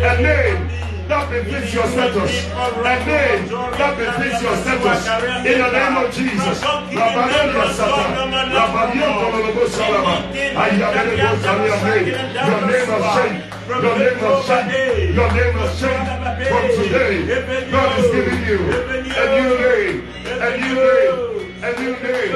[0.00, 2.46] A name that befits your status.
[2.52, 5.08] A name that befits your status.
[5.48, 6.60] In the name of Jesus.
[8.52, 9.08] Rabadia
[12.48, 13.08] Your name of.
[13.68, 15.14] Your name was changed.
[15.14, 16.10] Your name was changed
[16.48, 17.70] from today.
[17.70, 19.96] God is giving you a new name.
[20.26, 21.37] A new name.
[21.60, 22.30] A new name.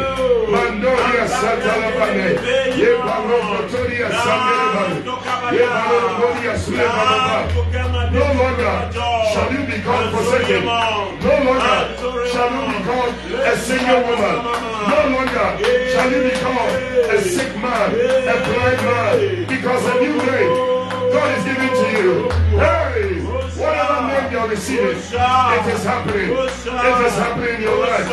[0.51, 2.29] Mandoria Santa Labane.
[2.77, 7.47] Ye Pablo Motoria Santa Ye Pablo Motoria Sulema
[8.11, 8.77] No longer
[9.31, 10.65] shall you become forsaken.
[10.67, 11.79] No longer
[12.33, 14.37] shall you become a single woman.
[14.91, 15.49] No longer
[15.93, 19.47] shall you become a sick man, a blind man.
[19.47, 20.53] Because a new name
[21.13, 22.13] God is giving to you.
[22.59, 22.92] Hey,
[24.49, 26.31] name you're it is happening.
[26.31, 28.09] It is happening in your life.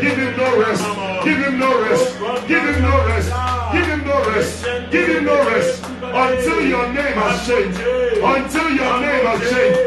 [0.00, 0.84] Give him no rest.
[1.24, 2.18] Give him no rest.
[2.48, 3.30] Give him no rest.
[3.72, 4.64] Give him no rest.
[4.90, 5.84] Give him no rest.
[6.02, 7.78] Until your name has changed.
[7.78, 9.78] Until your name has changed.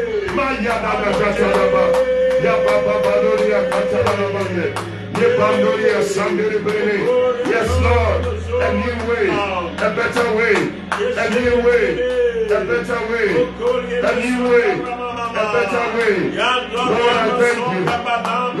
[7.46, 8.24] Yes, Lord,
[8.62, 14.70] a new way, a better way, a new way, a better way, a new way,
[14.72, 16.30] a better way.
[16.30, 17.82] Lord, I oh, thank you.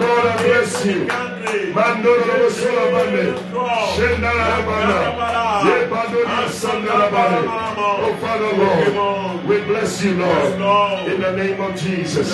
[0.02, 1.06] Lord, I bless you.
[1.72, 3.26] Mandoro Solabane,
[3.94, 4.98] Shendala Bana,
[5.64, 7.44] Yebadori Sandalabane.
[7.78, 12.28] Oh, Father, Lord, we bless you, Lord, in the name of Jesus.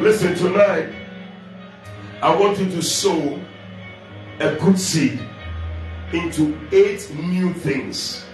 [0.00, 0.88] Listen, tonight,
[2.22, 3.38] I want you to sow
[4.40, 5.20] a good seed
[6.14, 8.24] into eight new things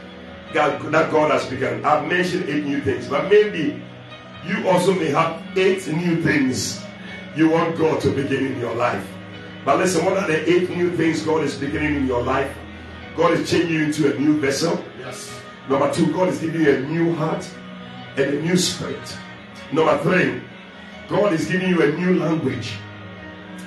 [0.55, 1.85] that, that God has begun.
[1.85, 3.82] I've mentioned eight new things, but maybe
[4.47, 6.82] you also may have eight new things
[7.36, 9.07] you want God to begin in your life.
[9.65, 12.57] But listen, what are the eight new things God is beginning in your life?
[13.16, 14.82] God is changing you into a new vessel.
[14.98, 15.31] Yes.
[15.69, 17.48] Number two, God is giving you a new heart
[18.16, 19.19] and a new spirit.
[19.73, 20.43] Number three,
[21.09, 22.73] God is giving you a new language.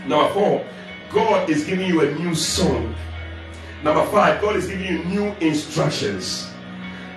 [0.07, 0.65] Number four,
[1.11, 2.95] God is giving you a new song.
[3.83, 6.49] Number five, God is giving you new instructions.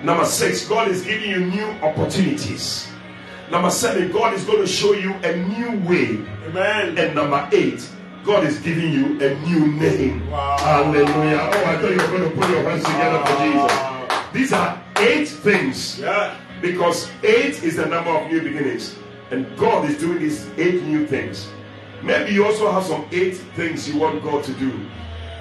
[0.03, 2.89] Number six, God is giving you new opportunities.
[3.53, 6.19] Number seven, God is going to show you a new way.
[6.49, 6.99] Amen.
[6.99, 7.89] And number eight,
[8.25, 10.29] God is giving you a new name.
[10.29, 10.57] Wow.
[10.59, 11.39] Hallelujah.
[11.41, 14.33] Oh, I thought you were going to put your hands together for Jesus.
[14.33, 16.37] These are eight things Yeah.
[16.61, 18.97] Because eight is the number of new beginnings.
[19.31, 21.49] And God is doing these eight new things.
[22.03, 24.73] Maybe you also have some eight things you want God to do.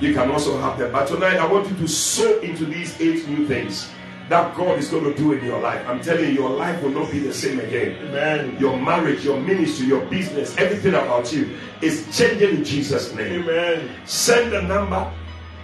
[0.02, 0.92] You can also have them.
[0.92, 3.90] But tonight I want you to sow into these eight new things
[4.30, 5.88] that God is going to do in your life.
[5.88, 7.96] I'm telling you, your life will not be the same again.
[8.08, 8.58] Amen.
[8.60, 13.44] Your marriage, your ministry, your business, everything about you is changing in Jesus' name.
[13.44, 13.92] Amen.
[14.06, 15.14] Send the number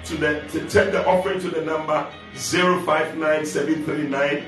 [0.06, 4.44] to the to send the offering to the number 059739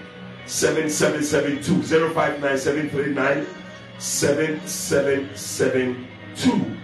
[0.46, 1.82] 7772
[2.14, 3.48] 059739
[4.00, 6.78] 7772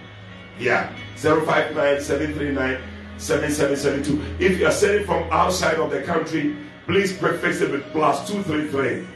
[0.58, 2.89] yeah 059739
[3.20, 6.56] 7772 if you are sending from outside of the country
[6.86, 9.06] please prefix it with plus 233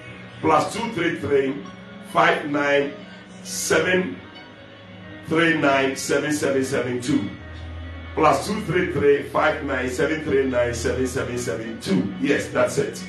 [0.41, 1.65] plus 233
[2.13, 4.21] 597
[5.27, 7.31] 397772
[8.15, 13.03] plus 233 597397772 yes that's it.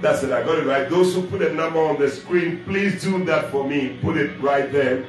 [0.00, 0.32] That's it.
[0.32, 0.88] I got it right.
[0.90, 3.98] Those who put a number on the screen please do that for me.
[4.02, 5.04] Put it right there.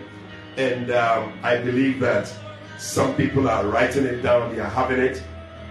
[0.56, 2.32] And um, i believe that
[2.78, 4.54] some people are writing it down.
[4.54, 5.24] They are having it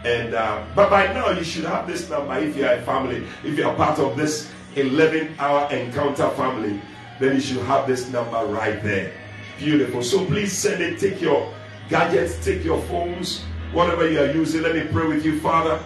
[0.05, 3.24] and uh, but by now you should have this number if you are a family
[3.45, 6.81] if you are part of this 11 hour encounter family
[7.20, 9.12] then you should have this number right there
[9.59, 11.53] beautiful so please send it take your
[11.89, 13.43] gadgets take your phones
[13.73, 15.81] whatever you are using let me pray with you father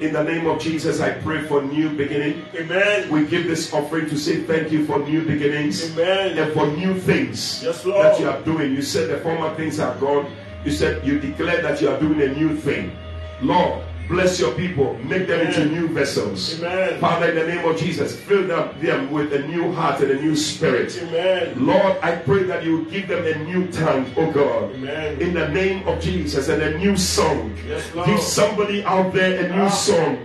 [0.00, 3.10] in the name of jesus i pray for new beginning Amen.
[3.10, 6.38] we give this offering to say thank you for new beginnings Amen.
[6.38, 8.04] and for new things Yes, Lord.
[8.04, 8.74] that you are doing.
[8.74, 10.30] You said the former things are gone.
[10.64, 12.92] You said you declare that you are doing a new thing.
[13.42, 16.58] Lord, bless your people, make them into new vessels.
[16.62, 16.98] Amen.
[17.00, 20.20] Father, in the name of Jesus, fill them, them with a new heart and a
[20.20, 20.98] new spirit.
[21.02, 21.66] Amen.
[21.66, 24.74] Lord, I pray that you will give them a new tongue, oh God.
[24.74, 25.20] Amen.
[25.20, 27.54] In the name of Jesus, and a new song.
[27.68, 28.08] Yes, Lord.
[28.08, 29.68] Give somebody out there a new Ah.
[29.68, 30.18] song.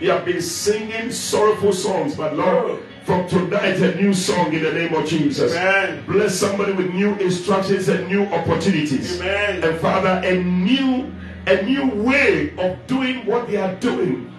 [0.00, 2.78] You have been singing sorrowful songs, but Lord, Oh.
[3.04, 5.52] from tonight, a new song in the name of Jesus.
[5.54, 6.02] Amen.
[6.06, 9.20] Bless somebody with new instructions and new opportunities.
[9.20, 9.62] Amen.
[9.64, 11.06] And Father, a new,
[11.46, 14.32] a new way of doing what they are doing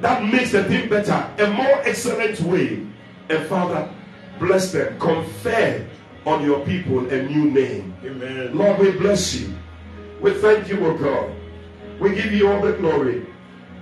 [0.00, 2.86] that makes the thing better, a more excellent way.
[3.30, 3.90] And Father,
[4.38, 5.86] bless them, confer
[6.26, 7.94] on your people a new name.
[8.04, 8.56] Amen.
[8.56, 9.54] Lord, we bless you.
[10.20, 11.32] We thank you, O God.
[12.00, 13.26] We give you all the glory.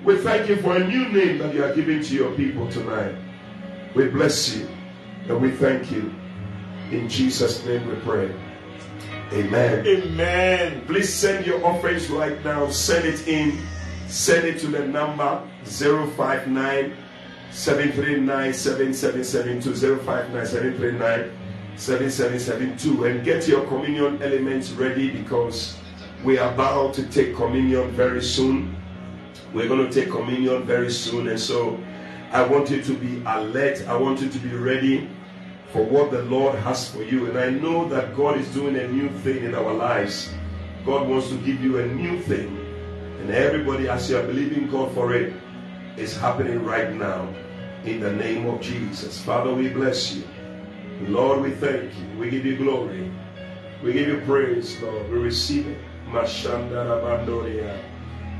[0.04, 3.14] We thank you for a new name that you are giving to your people tonight.
[3.94, 4.68] We bless you
[5.28, 6.12] and we thank you.
[6.90, 8.34] In Jesus' name we pray.
[9.32, 9.86] Amen.
[9.86, 10.84] Amen.
[10.86, 12.68] Please send your offerings right now.
[12.68, 13.58] Send it in.
[14.06, 16.94] Send it to the number 059
[17.50, 19.96] 739 7772.
[19.96, 21.32] 059 739
[21.76, 23.04] 7772.
[23.06, 25.78] And get your communion elements ready because
[26.22, 28.76] we are about to take communion very soon.
[29.54, 31.28] We're going to take communion very soon.
[31.28, 31.80] And so
[32.32, 33.88] I want you to be alert.
[33.88, 35.08] I want you to be ready
[35.72, 37.28] for what the Lord has for you.
[37.28, 40.32] And I know that God is doing a new thing in our lives.
[40.84, 42.58] God wants to give you a new thing.
[43.20, 45.32] And everybody, as you are believing God for it,
[45.96, 47.28] is happening right now
[47.84, 49.20] in the name of Jesus.
[49.22, 50.24] Father, we bless you.
[51.02, 52.18] Lord, we thank you.
[52.18, 53.10] We give you glory.
[53.82, 55.10] We give you praise, Lord.
[55.10, 55.78] We receive it.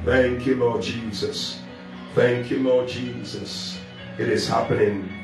[0.05, 1.61] Thank you, Lord Jesus.
[2.15, 3.79] Thank you, Lord Jesus.
[4.19, 5.22] It is happening.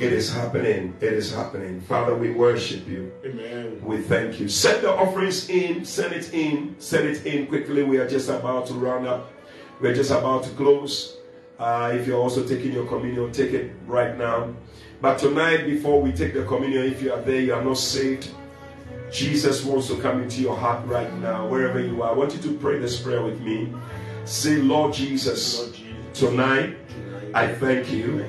[0.00, 0.96] It is happening.
[1.02, 1.82] It is happening.
[1.82, 3.12] Father, we worship you.
[3.22, 3.82] Amen.
[3.84, 4.48] We thank you.
[4.48, 5.84] Send the offerings in.
[5.84, 6.74] Send it in.
[6.78, 7.82] Send it in quickly.
[7.82, 9.30] We are just about to round up.
[9.78, 11.18] We're just about to close.
[11.58, 14.54] Uh, if you're also taking your communion, take it right now.
[15.02, 18.30] But tonight, before we take the communion, if you are there, you are not saved.
[19.12, 22.12] Jesus wants to come into your heart right now, wherever you are.
[22.12, 23.70] I want you to pray this prayer with me.
[24.24, 25.72] Say, Lord Jesus,
[26.14, 26.78] tonight
[27.34, 28.24] I thank you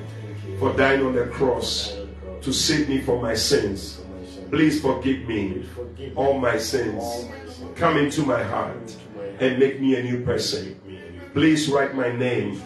[0.62, 1.96] for dying on the cross
[2.40, 3.96] to save me from my sins.
[3.96, 4.50] for my son.
[4.50, 5.66] Please forgive me
[6.14, 7.02] all my sins.
[7.02, 7.78] all my sins.
[7.78, 9.42] Come into my heart Into my heart.
[9.42, 10.66] and make me a new person.
[10.68, 12.62] Make me a new Please write my name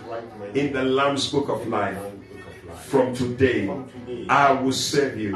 [0.55, 1.97] in the Lamb's Book of Life.
[1.97, 2.85] Book of life.
[2.85, 3.67] From today,
[4.29, 5.35] I will serve you.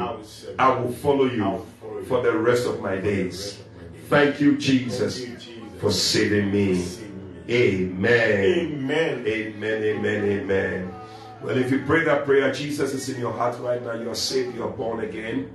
[0.59, 1.65] I will follow you
[2.07, 3.57] for the rest of my days.
[3.57, 4.07] rest of my days.
[4.09, 6.75] Thank you, Jesus, Thank you, Jesus, for saving me.
[6.75, 7.53] saving me.
[7.55, 8.43] Amen.
[8.45, 9.23] Amen.
[9.27, 11.00] Amen, amen, amen.
[11.43, 13.93] Well, if you pray that prayer, Jesus is in your heart right now.
[13.93, 15.51] You are saved, you are born again.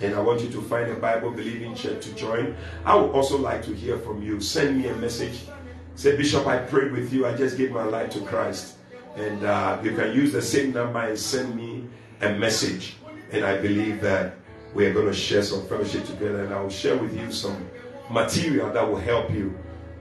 [0.00, 2.54] And I want you to find a Bible believing church to join.
[2.84, 4.40] I would also like to hear from you.
[4.40, 5.40] Send me a message.
[5.96, 7.26] Say, Bishop, I prayed with you.
[7.26, 8.76] I just gave my life to Christ.
[9.16, 11.88] And uh, you can use the same number and send me
[12.20, 12.96] a message.
[13.32, 14.34] And I believe that
[14.74, 16.44] we are going to share some fellowship together.
[16.44, 17.68] And I will share with you some
[18.10, 19.58] material that will help you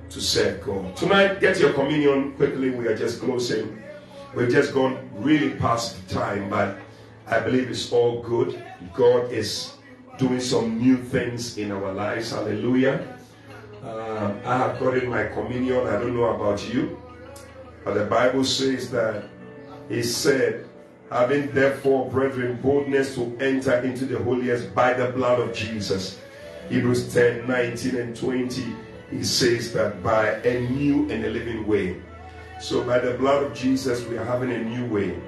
[0.09, 0.95] to serve God.
[0.95, 2.69] Tonight, get your communion quickly.
[2.69, 3.81] We are just closing.
[4.35, 6.77] We've just gone really past time, but
[7.25, 8.61] I believe it's all good.
[8.93, 9.71] God is
[10.17, 12.31] doing some new things in our lives.
[12.31, 13.17] Hallelujah.
[13.81, 15.87] Uh, I have gotten my communion.
[15.87, 17.01] I don't know about you,
[17.85, 19.23] but the Bible says that
[19.87, 20.67] He said,
[21.09, 26.19] having therefore, brethren, boldness to enter into the holiest by the blood of Jesus.
[26.67, 28.65] Hebrews 10 19 and 20.
[29.11, 32.01] He says that by a new and a living way.
[32.65, 35.21] So, by the blood of Jesus, we are having a new way.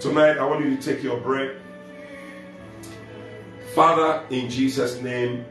[0.00, 1.56] Tonight, I want you to take your bread.
[3.74, 5.46] Father, in Jesus' name,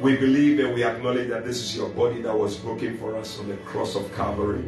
[0.00, 3.38] we believe and we acknowledge that this is your body that was broken for us
[3.38, 4.64] on the cross of Calvary.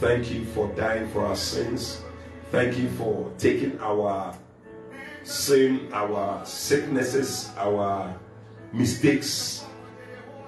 [0.00, 2.02] Thank you for dying for our sins.
[2.50, 4.36] Thank you for taking our
[5.22, 8.14] sin, our sicknesses, our
[8.74, 9.64] mistakes,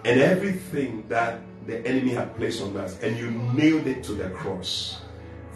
[0.04, 4.30] and everything that the enemy had placed on us, and you nailed it to the
[4.30, 5.01] cross.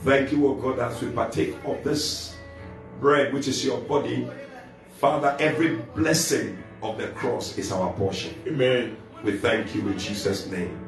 [0.04, 2.36] Thank you, O God, as we partake of this
[3.00, 4.28] bread, which is your body.
[4.98, 8.34] Father, every blessing of the cross is our portion.
[8.46, 8.96] Amen.
[9.22, 10.78] We thank you in Jesus' name.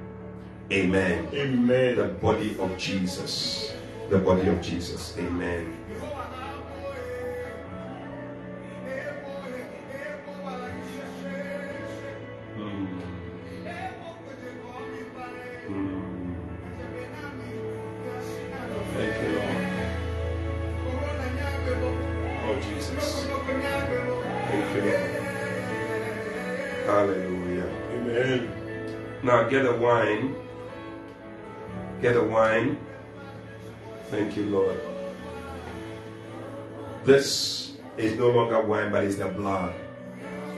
[0.71, 1.29] Amen.
[1.33, 1.97] Amen.
[1.97, 3.73] The body of Jesus.
[4.09, 5.15] The body of Jesus.
[5.19, 5.82] Amen.
[29.53, 30.35] Get a wine.
[32.01, 32.79] Get a wine.
[34.11, 34.81] Thank you, Lord.
[37.05, 39.75] This is no longer wine, but it's the blood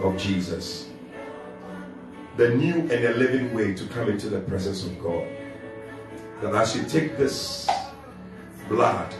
[0.01, 0.89] of Jesus.
[2.37, 5.27] The new and the living way to come into the presence of God.
[6.41, 7.69] That as you take this
[8.69, 9.12] blood,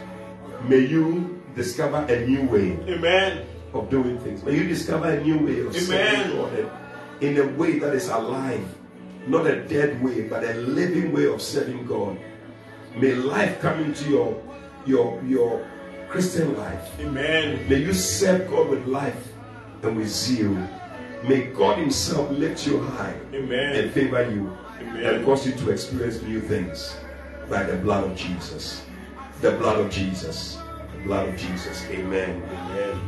[0.69, 3.45] may you discover a new way Amen.
[3.73, 4.41] of doing things.
[4.43, 6.31] May you discover a new way of Amen.
[6.31, 6.71] serving God
[7.21, 8.67] in a way that is alive,
[9.27, 12.17] not a dead way, but a living way of serving God.
[12.95, 14.41] May life come into your
[14.85, 15.65] your your
[16.09, 16.99] Christian life.
[16.99, 17.67] Amen.
[17.67, 19.27] May you serve God with life
[19.83, 20.55] and with zeal.
[21.27, 23.75] May God Himself lift you high Amen.
[23.75, 25.03] and favor you Amen.
[25.03, 26.95] and cause you to experience new things
[27.49, 28.85] by the blood of Jesus.
[29.41, 30.57] The blood of Jesus.
[30.93, 31.83] The blood of Jesus.
[31.89, 32.43] Amen.
[32.43, 33.01] Amen.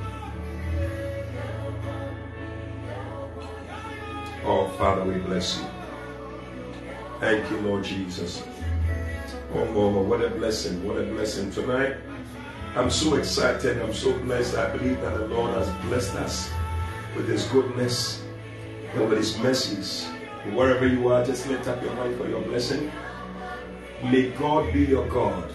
[4.44, 5.77] Oh, Father, we bless you.
[7.20, 8.44] Thank you, Lord Jesus.
[9.56, 10.86] Oh, Lord, what a blessing.
[10.86, 11.50] What a blessing.
[11.50, 11.98] Tonight,
[12.76, 13.82] I'm so excited.
[13.82, 14.56] I'm so blessed.
[14.56, 16.52] I believe that the Lord has blessed us
[17.16, 18.24] with His goodness
[18.94, 20.06] and with His mercies.
[20.54, 22.92] Wherever you are, just lift up your hand for your blessing.
[24.04, 25.52] May God be your God.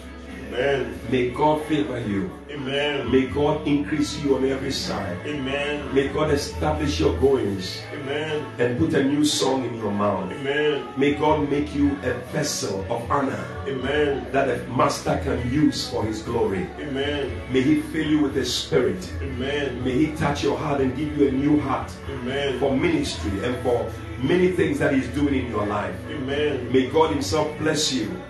[0.47, 0.99] Amen.
[1.09, 2.29] May God favor you.
[2.53, 3.11] Amen.
[3.11, 5.17] May God increase you on every side.
[5.25, 5.93] Amen.
[5.93, 8.45] May God establish your goings Amen.
[8.59, 10.31] and put a new song in your mouth.
[10.31, 10.87] Amen.
[10.95, 14.27] May God make you a vessel of honor Amen.
[14.31, 16.67] that a master can use for his glory.
[16.79, 17.41] Amen.
[17.51, 19.11] May he fill you with his spirit.
[19.21, 19.83] Amen.
[19.83, 22.59] May he touch your heart and give you a new heart Amen.
[22.59, 25.95] for ministry and for many things that he's doing in your life.
[26.09, 26.71] Amen.
[26.71, 28.21] May God himself bless you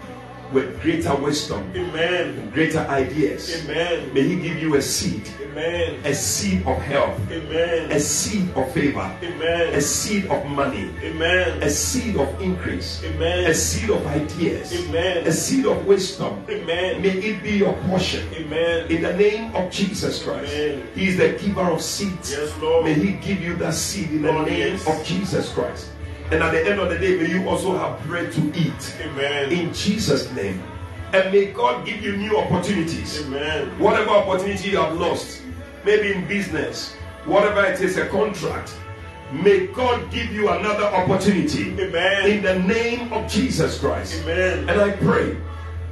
[0.52, 2.50] with greater wisdom, Amen.
[2.52, 3.64] greater ideas.
[3.64, 4.14] Amen.
[4.14, 6.00] May he give you a seed, Amen.
[6.06, 7.92] a seed of health, Amen.
[7.92, 11.62] a seed of favor, a seed of money, Amen.
[11.64, 15.26] a seed of increase, a seed of ideas, Amen.
[15.28, 16.44] a seed of wisdom.
[16.50, 17.02] Amen.
[17.02, 18.28] May it be your portion.
[18.34, 18.92] Amen.
[18.92, 20.54] In the name of Jesus Christ.
[20.54, 20.88] Amen.
[20.96, 22.32] He is the giver of seeds.
[22.32, 22.86] Yes, Lord.
[22.86, 24.88] May He give you that seed in the name yes.
[24.88, 25.90] of Jesus Christ.
[26.32, 28.96] And at the end of the day, may you also have bread to eat.
[29.02, 29.52] Amen.
[29.52, 30.62] In Jesus' name.
[31.14, 33.24] And may God give you new opportunities.
[33.26, 33.68] Amen.
[33.78, 35.42] Whatever opportunity you have lost,
[35.86, 36.96] maybe in business,
[37.26, 38.76] whatever it is, a contract,
[39.32, 42.30] may God give you another opportunity Amen.
[42.30, 44.24] in the name of Jesus Christ.
[44.24, 44.70] Amen.
[44.70, 45.38] And I pray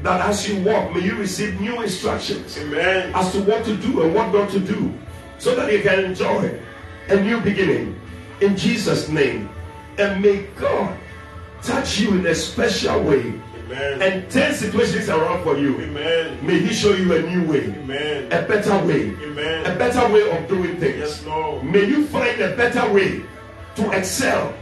[0.01, 3.11] that as you walk, may you receive new instructions Amen.
[3.13, 4.91] as to what to do and what not to do
[5.37, 6.59] so that you can enjoy
[7.09, 7.99] a new beginning
[8.41, 9.49] in Jesus' name.
[9.97, 10.97] And may God
[11.61, 13.33] touch you in a special way
[13.65, 14.01] Amen.
[14.01, 15.79] and turn situations around for you.
[15.81, 16.45] Amen.
[16.45, 18.25] May He show you a new way, Amen.
[18.31, 20.97] a better way, a better way of doing things.
[20.97, 21.63] Yes, Lord.
[21.63, 23.21] May you find a better way
[23.75, 24.53] to excel.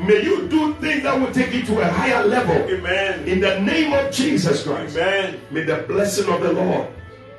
[0.00, 2.54] May you do things that will take you to a higher level.
[2.54, 3.26] Amen.
[3.26, 4.96] In the name of Jesus Christ.
[4.96, 5.40] Amen.
[5.50, 6.88] May the blessing of the Lord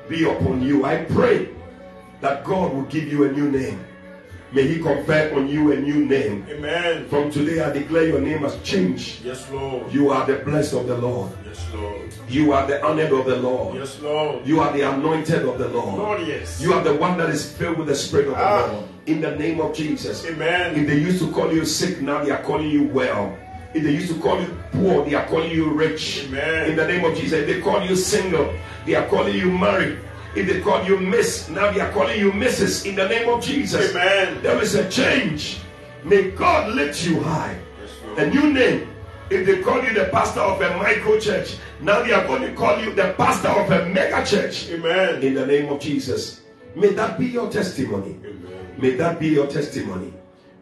[0.08, 0.84] be upon you.
[0.84, 1.48] I pray
[2.20, 3.82] that God will give you a new name
[4.52, 6.44] May He confer on you a new name.
[6.50, 7.06] Amen.
[7.08, 9.24] From today, I declare your name has changed.
[9.24, 9.92] Yes, Lord.
[9.92, 11.30] You are the blessed of the Lord.
[11.46, 12.12] Yes, Lord.
[12.28, 13.76] You are the honored of the Lord.
[13.76, 14.44] Yes, Lord.
[14.44, 15.98] You are the anointed of the Lord.
[15.98, 16.60] Lord, yes.
[16.60, 18.70] You are the one that is filled with the Spirit of the Ah.
[18.72, 18.84] Lord.
[19.06, 20.26] In the name of Jesus.
[20.26, 20.74] Amen.
[20.76, 23.36] If they used to call you sick, now they are calling you well.
[23.72, 26.26] If they used to call you poor, they are calling you rich.
[26.26, 26.70] Amen.
[26.70, 27.38] In the name of Jesus.
[27.38, 28.52] If they call you single,
[28.84, 29.98] they are calling you married.
[30.34, 32.86] If they call you miss, now they are calling you Mrs.
[32.86, 33.90] In the name of Jesus.
[33.90, 34.42] Amen.
[34.42, 35.60] There is a change.
[36.04, 37.58] May God lift you high.
[38.16, 38.88] A new name.
[39.28, 42.54] If they call you the pastor of a micro church, now they are going to
[42.54, 44.70] call you the pastor of a mega church.
[44.70, 45.22] Amen.
[45.22, 46.42] In the name of Jesus.
[46.76, 48.16] May that be your testimony.
[48.24, 48.74] Amen.
[48.78, 50.12] May that be your testimony.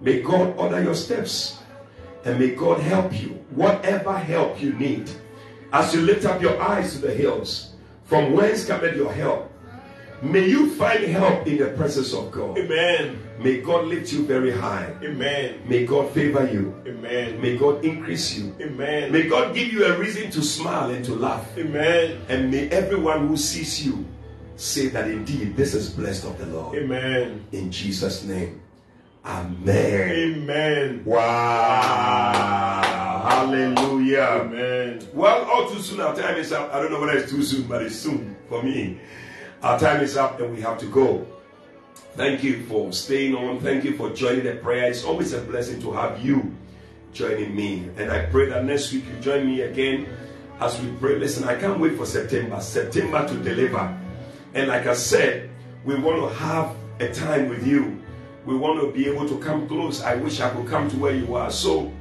[0.00, 1.58] May God order your steps.
[2.24, 3.30] And may God help you.
[3.50, 5.10] Whatever help you need.
[5.72, 7.74] As you lift up your eyes to the hills,
[8.04, 9.52] from whence cometh your help?
[10.20, 12.58] May you find help in the presence of God.
[12.58, 13.20] Amen.
[13.38, 14.92] May God lift you very high.
[15.02, 15.60] Amen.
[15.64, 16.74] May God favor you.
[16.88, 17.40] Amen.
[17.40, 18.52] May God increase you.
[18.60, 19.12] Amen.
[19.12, 21.56] May God give you a reason to smile and to laugh.
[21.56, 22.20] Amen.
[22.28, 24.04] And may everyone who sees you
[24.56, 26.76] say that indeed this is blessed of the Lord.
[26.76, 27.46] Amen.
[27.52, 28.60] In Jesus' name.
[29.24, 30.10] Amen.
[30.10, 31.04] Amen.
[31.04, 31.22] Wow.
[33.28, 34.42] Hallelujah.
[34.42, 35.00] Amen.
[35.14, 36.74] Well, all too soon, our time is up.
[36.74, 38.98] I don't know whether it's too soon, but it's soon for me.
[39.62, 41.26] Our time is up and we have to go.
[42.14, 43.60] Thank you for staying on.
[43.60, 44.90] Thank you for joining the prayer.
[44.90, 46.54] It's always a blessing to have you
[47.12, 47.90] joining me.
[47.96, 50.06] And I pray that next week you join me again
[50.60, 51.18] as we pray.
[51.18, 52.60] Listen, I can't wait for September.
[52.60, 53.98] September to deliver.
[54.54, 55.50] And like I said,
[55.84, 58.00] we want to have a time with you.
[58.46, 60.02] We want to be able to come close.
[60.02, 61.50] I wish I could come to where you are.
[61.50, 61.92] So,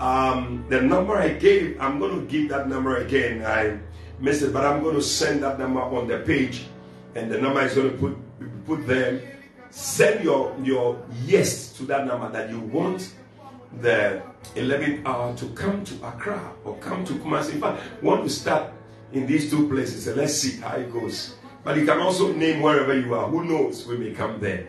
[0.00, 3.44] um, the number I gave, I'm going to give that number again.
[3.44, 3.78] I
[4.18, 6.66] missed it, but I'm going to send that number on the page,
[7.16, 9.20] and the number is going to put put there.
[9.70, 13.12] Send your your yes to that number that you want
[13.80, 14.22] the
[14.54, 17.54] 11th hour to come to Accra or come to Kumasi.
[17.54, 18.72] In fact, want to start
[19.12, 21.34] in these two places, and let's see how it goes.
[21.64, 23.28] But you can also name wherever you are.
[23.28, 23.86] Who knows?
[23.86, 24.68] We may come there,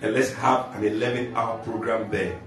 [0.00, 2.40] and let's have an 11 hour program there.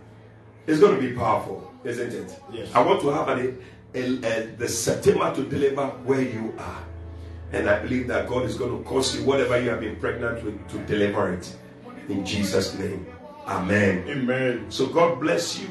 [0.65, 2.39] It's going to be powerful, isn't it?
[2.51, 2.73] Yes.
[2.73, 3.61] I want to have an,
[3.93, 6.83] a, a, the September to deliver where you are.
[7.53, 10.43] And I believe that God is going to cause you, whatever you have been pregnant
[10.43, 11.55] with, to deliver it.
[12.09, 13.05] In Jesus' name.
[13.47, 14.03] Amen.
[14.07, 14.65] Amen.
[14.69, 15.67] So God bless you.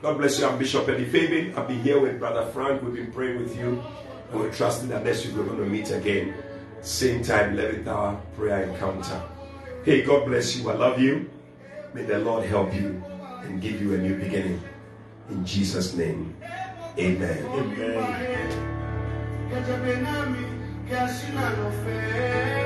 [0.00, 0.46] God bless you.
[0.46, 1.52] I'm Bishop Eddie Fabin.
[1.56, 2.82] I've been here with Brother Frank.
[2.82, 3.82] We've been praying with you.
[4.30, 6.34] And we're trusting that next week we're going to meet again.
[6.80, 9.20] Same time, 11th hour prayer encounter.
[9.84, 10.70] Hey, God bless you.
[10.70, 11.28] I love you.
[11.92, 13.02] May the Lord help you
[13.42, 14.60] and give you a new beginning.
[15.30, 16.36] In Jesus' name.
[16.98, 17.44] Amen.
[19.50, 20.45] Amen.
[20.88, 22.65] My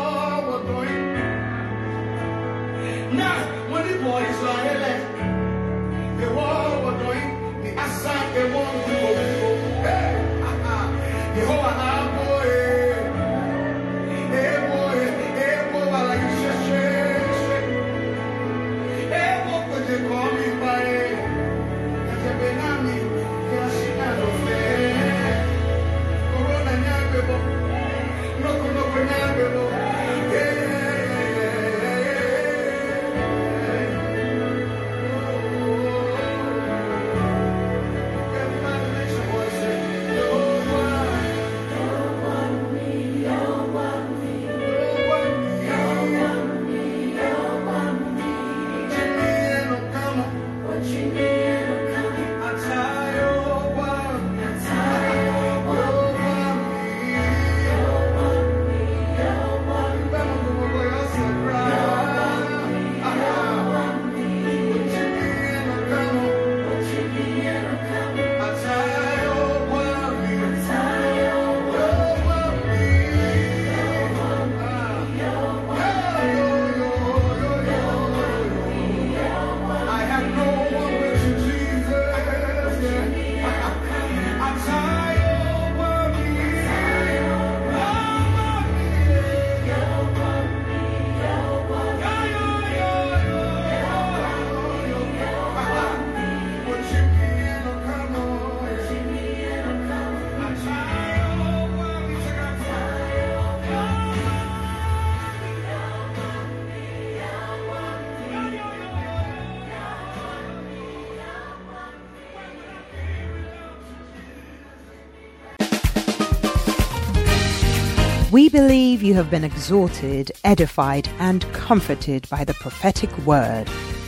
[118.51, 123.67] believe you have been exhorted, edified, and comforted by the prophetic word.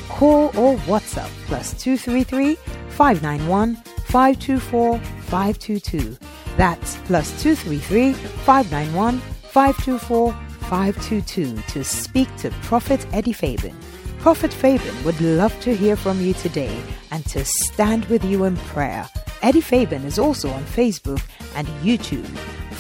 [0.09, 2.55] Call or WhatsApp plus 233
[2.89, 6.17] 591 524 522.
[6.57, 10.31] That's plus 233 591 524
[10.69, 13.75] 522 to speak to Prophet Eddie Fabin.
[14.19, 18.55] Prophet Fabin would love to hear from you today and to stand with you in
[18.57, 19.09] prayer.
[19.41, 21.21] Eddie Fabin is also on Facebook
[21.55, 22.29] and YouTube.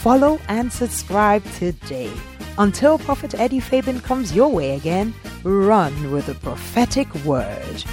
[0.03, 2.11] Follow and subscribe today.
[2.57, 5.13] Until Prophet Eddie Fabin comes your way again,
[5.45, 7.85] run with the prophetic word.